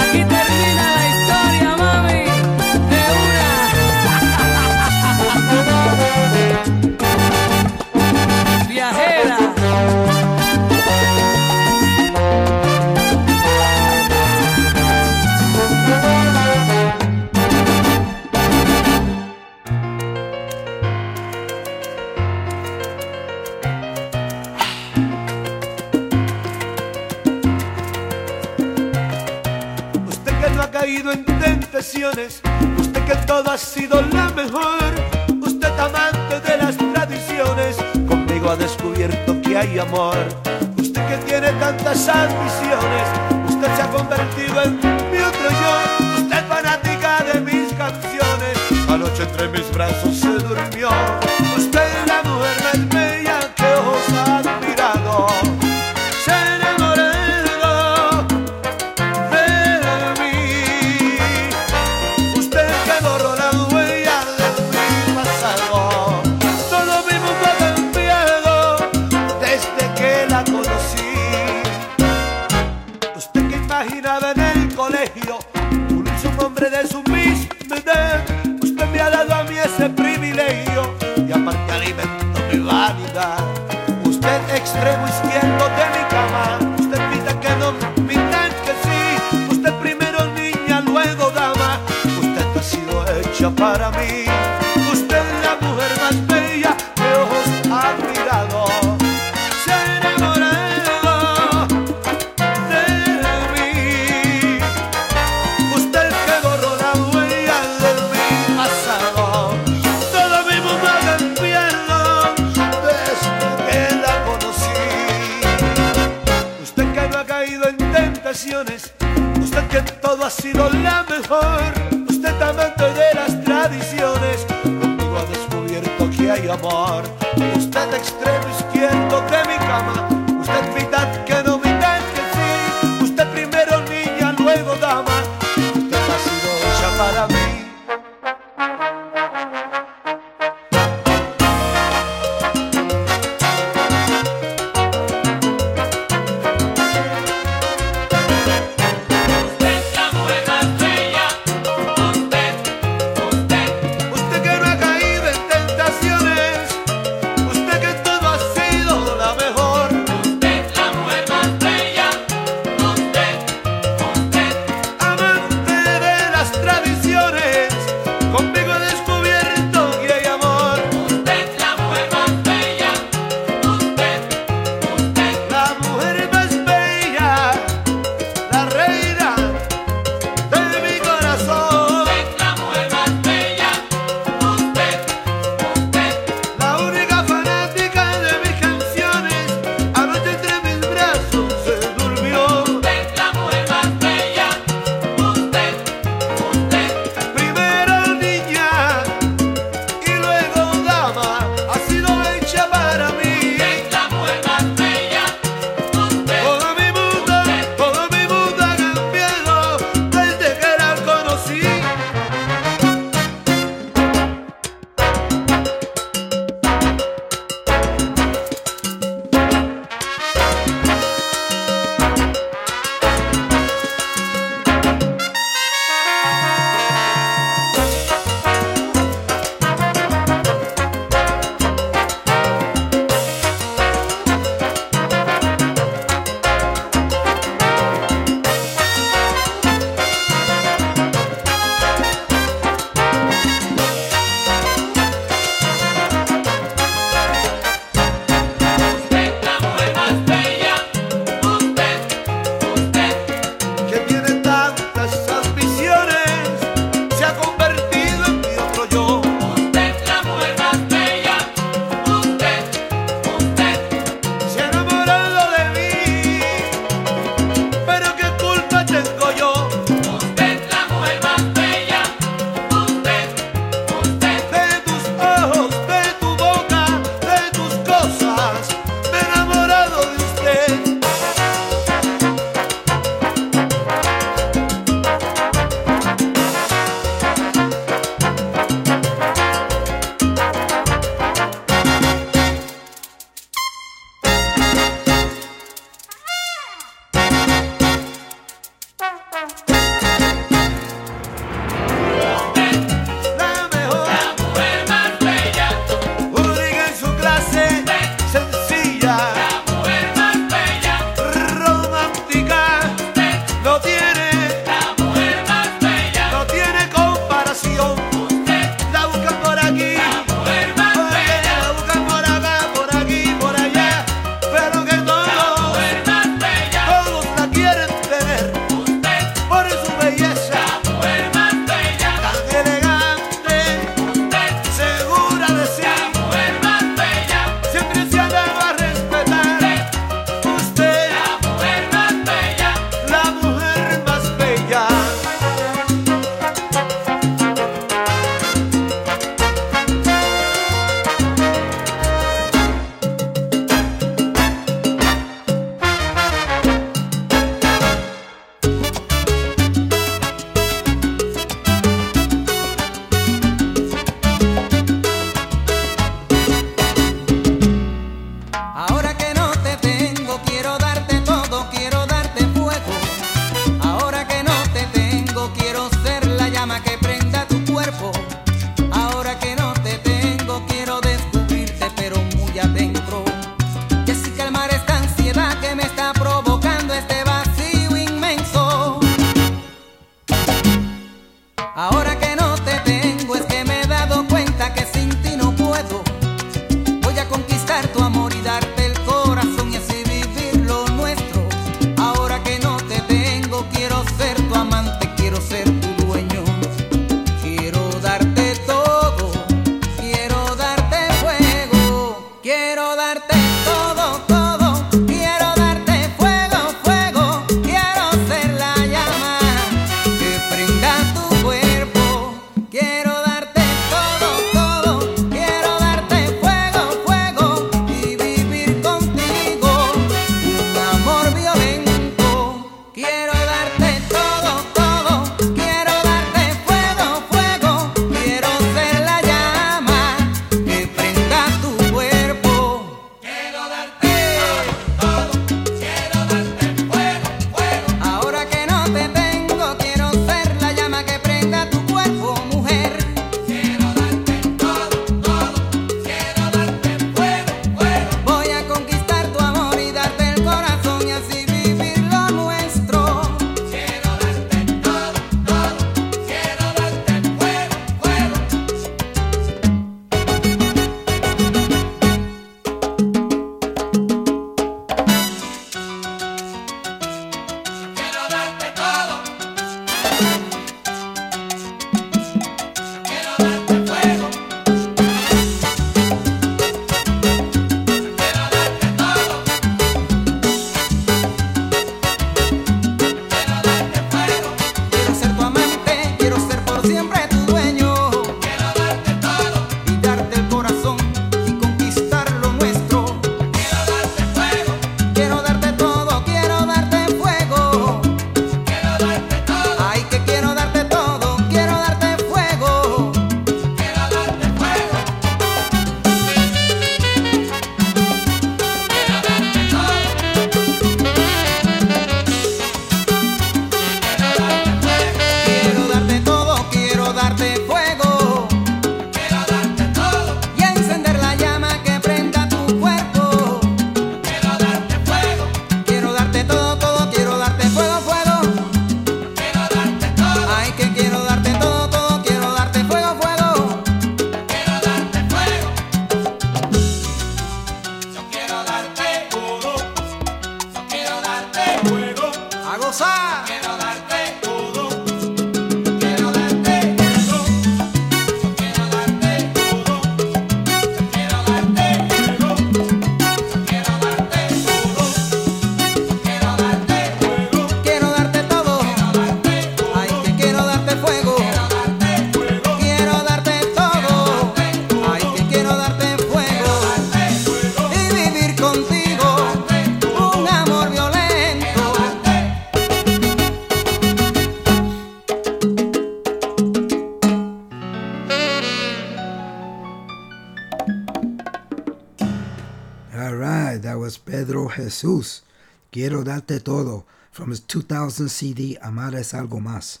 [595.00, 595.42] Jesus.
[595.90, 600.00] Quiero darte todo from his 2000 CD Amar es algo más.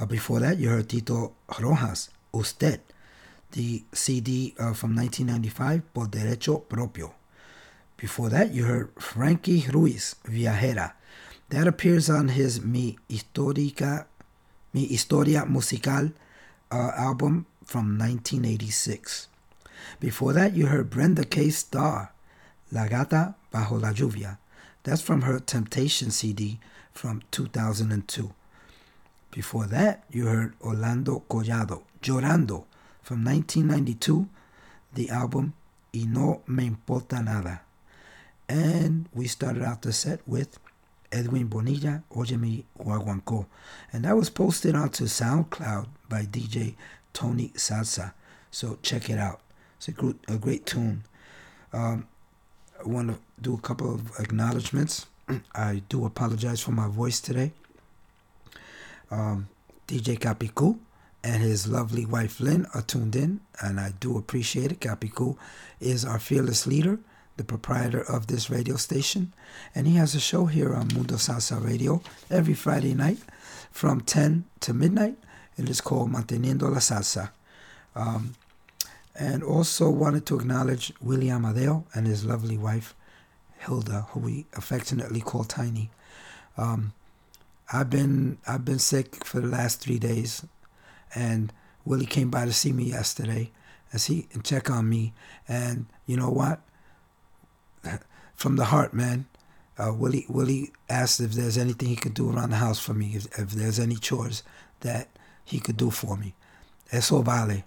[0.00, 2.80] Uh, before that, you heard Tito Rojas, Usted,
[3.52, 7.14] the CD uh, from 1995, Por Derecho Propio.
[7.96, 10.92] Before that, you heard Frankie Ruiz, Viajera.
[11.50, 14.06] That appears on his Mi Histórica,
[14.72, 16.10] Mi Historia Musical
[16.72, 19.28] uh, album from 1986.
[20.00, 21.50] Before that, you heard Brenda K.
[21.50, 22.10] Starr,
[22.72, 24.38] La Gata Bajo la Lluvia.
[24.82, 26.58] That's from her Temptation CD
[26.92, 28.32] from 2002.
[29.30, 32.64] Before that, you heard Orlando Collado, Llorando,
[33.02, 34.28] from 1992,
[34.94, 35.54] the album
[35.94, 37.62] Y No Me Importa Nada.
[38.48, 40.58] And we started out the set with
[41.10, 43.46] Edwin Bonilla, Óyeme Guaguancó.
[43.92, 46.74] And that was posted onto SoundCloud by DJ
[47.12, 48.12] Tony Salsa.
[48.50, 49.40] So check it out.
[49.76, 51.04] It's a great, a great tune.
[51.72, 52.06] Um,
[52.84, 55.06] I want to do a couple of acknowledgments.
[55.54, 57.52] I do apologize for my voice today.
[59.10, 59.48] Um,
[59.86, 60.78] DJ Capicu
[61.22, 64.80] and his lovely wife Lynn are tuned in, and I do appreciate it.
[64.80, 65.36] Capicu
[65.80, 66.98] is our fearless leader,
[67.36, 69.32] the proprietor of this radio station,
[69.74, 73.18] and he has a show here on Mundo Salsa Radio every Friday night
[73.70, 75.16] from 10 to midnight.
[75.56, 77.30] It is called Manteniendo la Salsa.
[77.94, 78.34] Um,
[79.14, 82.94] and also wanted to acknowledge Willie Amadeo and his lovely wife
[83.58, 85.90] Hilda, who we affectionately call Tiny.
[86.56, 86.92] Um,
[87.72, 90.44] I've been I've been sick for the last three days,
[91.14, 91.52] and
[91.84, 93.50] Willie came by to see me yesterday,
[93.90, 95.12] and see and check on me.
[95.48, 96.60] And you know what?
[98.34, 99.26] From the heart, man.
[99.78, 103.12] Uh, Willie Willie asked if there's anything he could do around the house for me,
[103.14, 104.42] if, if there's any chores
[104.80, 105.08] that
[105.44, 106.34] he could do for me.
[106.90, 107.64] Eso vale.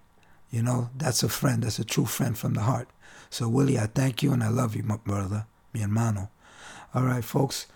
[0.51, 1.63] You know, that's a friend.
[1.63, 2.87] That's a true friend from the heart.
[3.29, 6.29] So, Willie, I thank you and I love you, my brother, mi hermano.
[6.93, 7.67] All right, folks.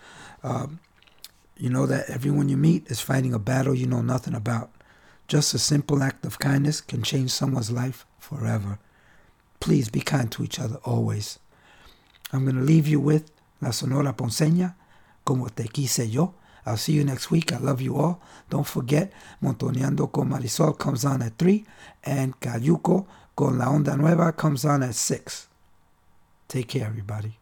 [0.42, 0.80] Um,
[1.56, 4.70] you know that everyone you meet is fighting a battle you know nothing about.
[5.28, 8.78] Just a simple act of kindness can change someone's life forever.
[9.60, 11.38] Please be kind to each other always.
[12.32, 13.30] I'm going to leave you with
[13.60, 14.74] La Sonora Ponceña,
[15.24, 16.34] Como Te Quise Yo.
[16.66, 17.52] I'll see you next week.
[17.52, 18.20] I love you all.
[18.48, 19.12] Don't forget,
[19.42, 21.64] Montoneando con Marisol comes on at 3,
[22.04, 25.48] and Cayuco con La Onda Nueva comes on at 6.
[26.48, 27.39] Take care, everybody.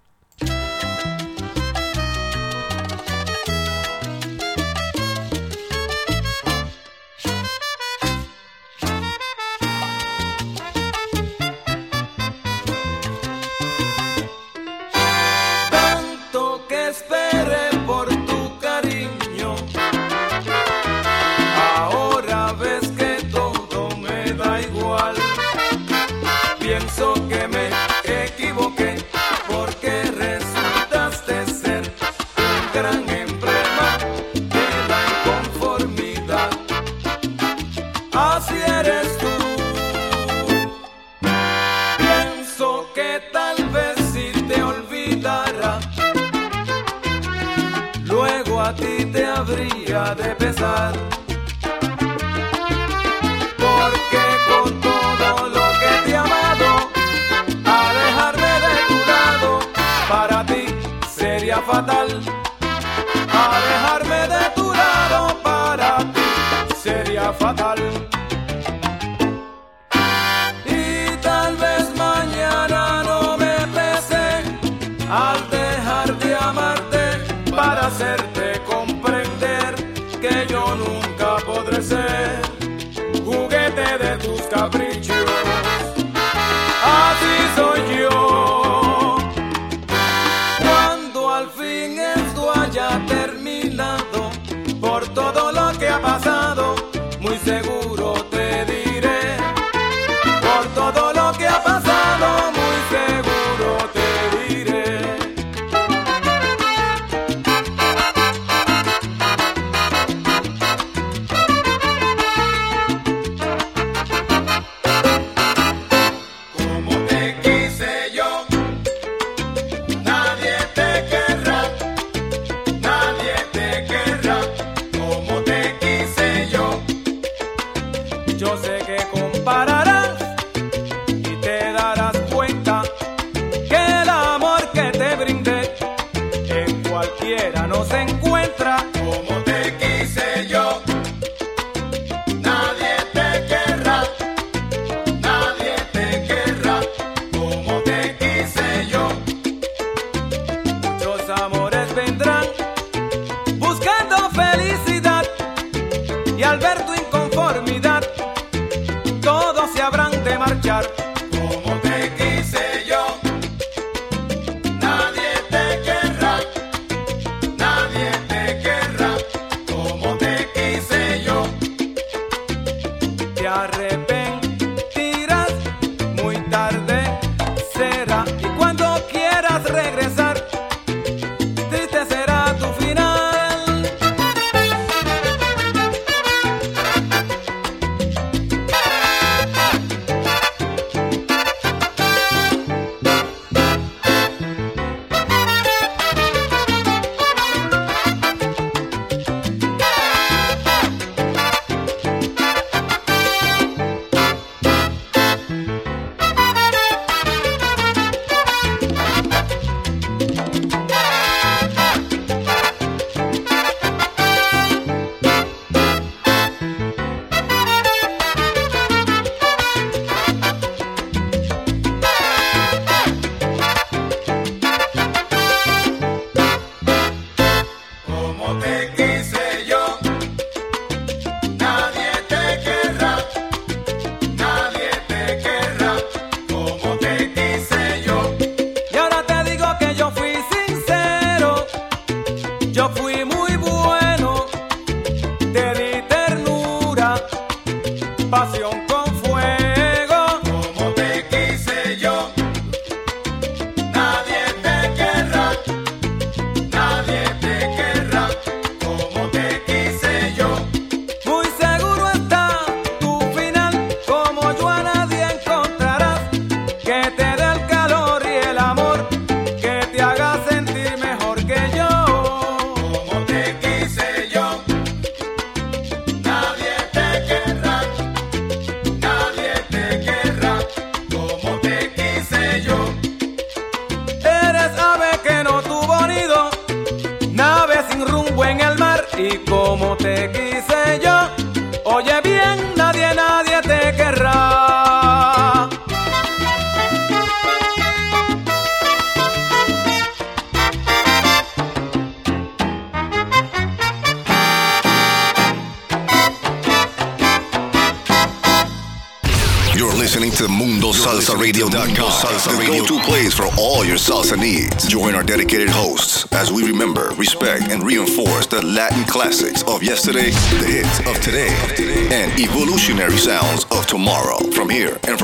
[50.14, 51.17] De pesar.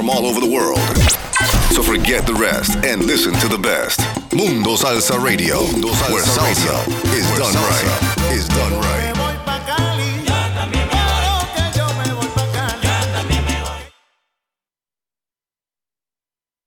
[0.05, 0.79] From all over the world.
[1.73, 4.01] So forget the rest and listen to the best.
[4.35, 5.61] Mundo Salsa Radio,
[6.13, 8.33] where salsa is done right.
[8.33, 9.04] Is done right.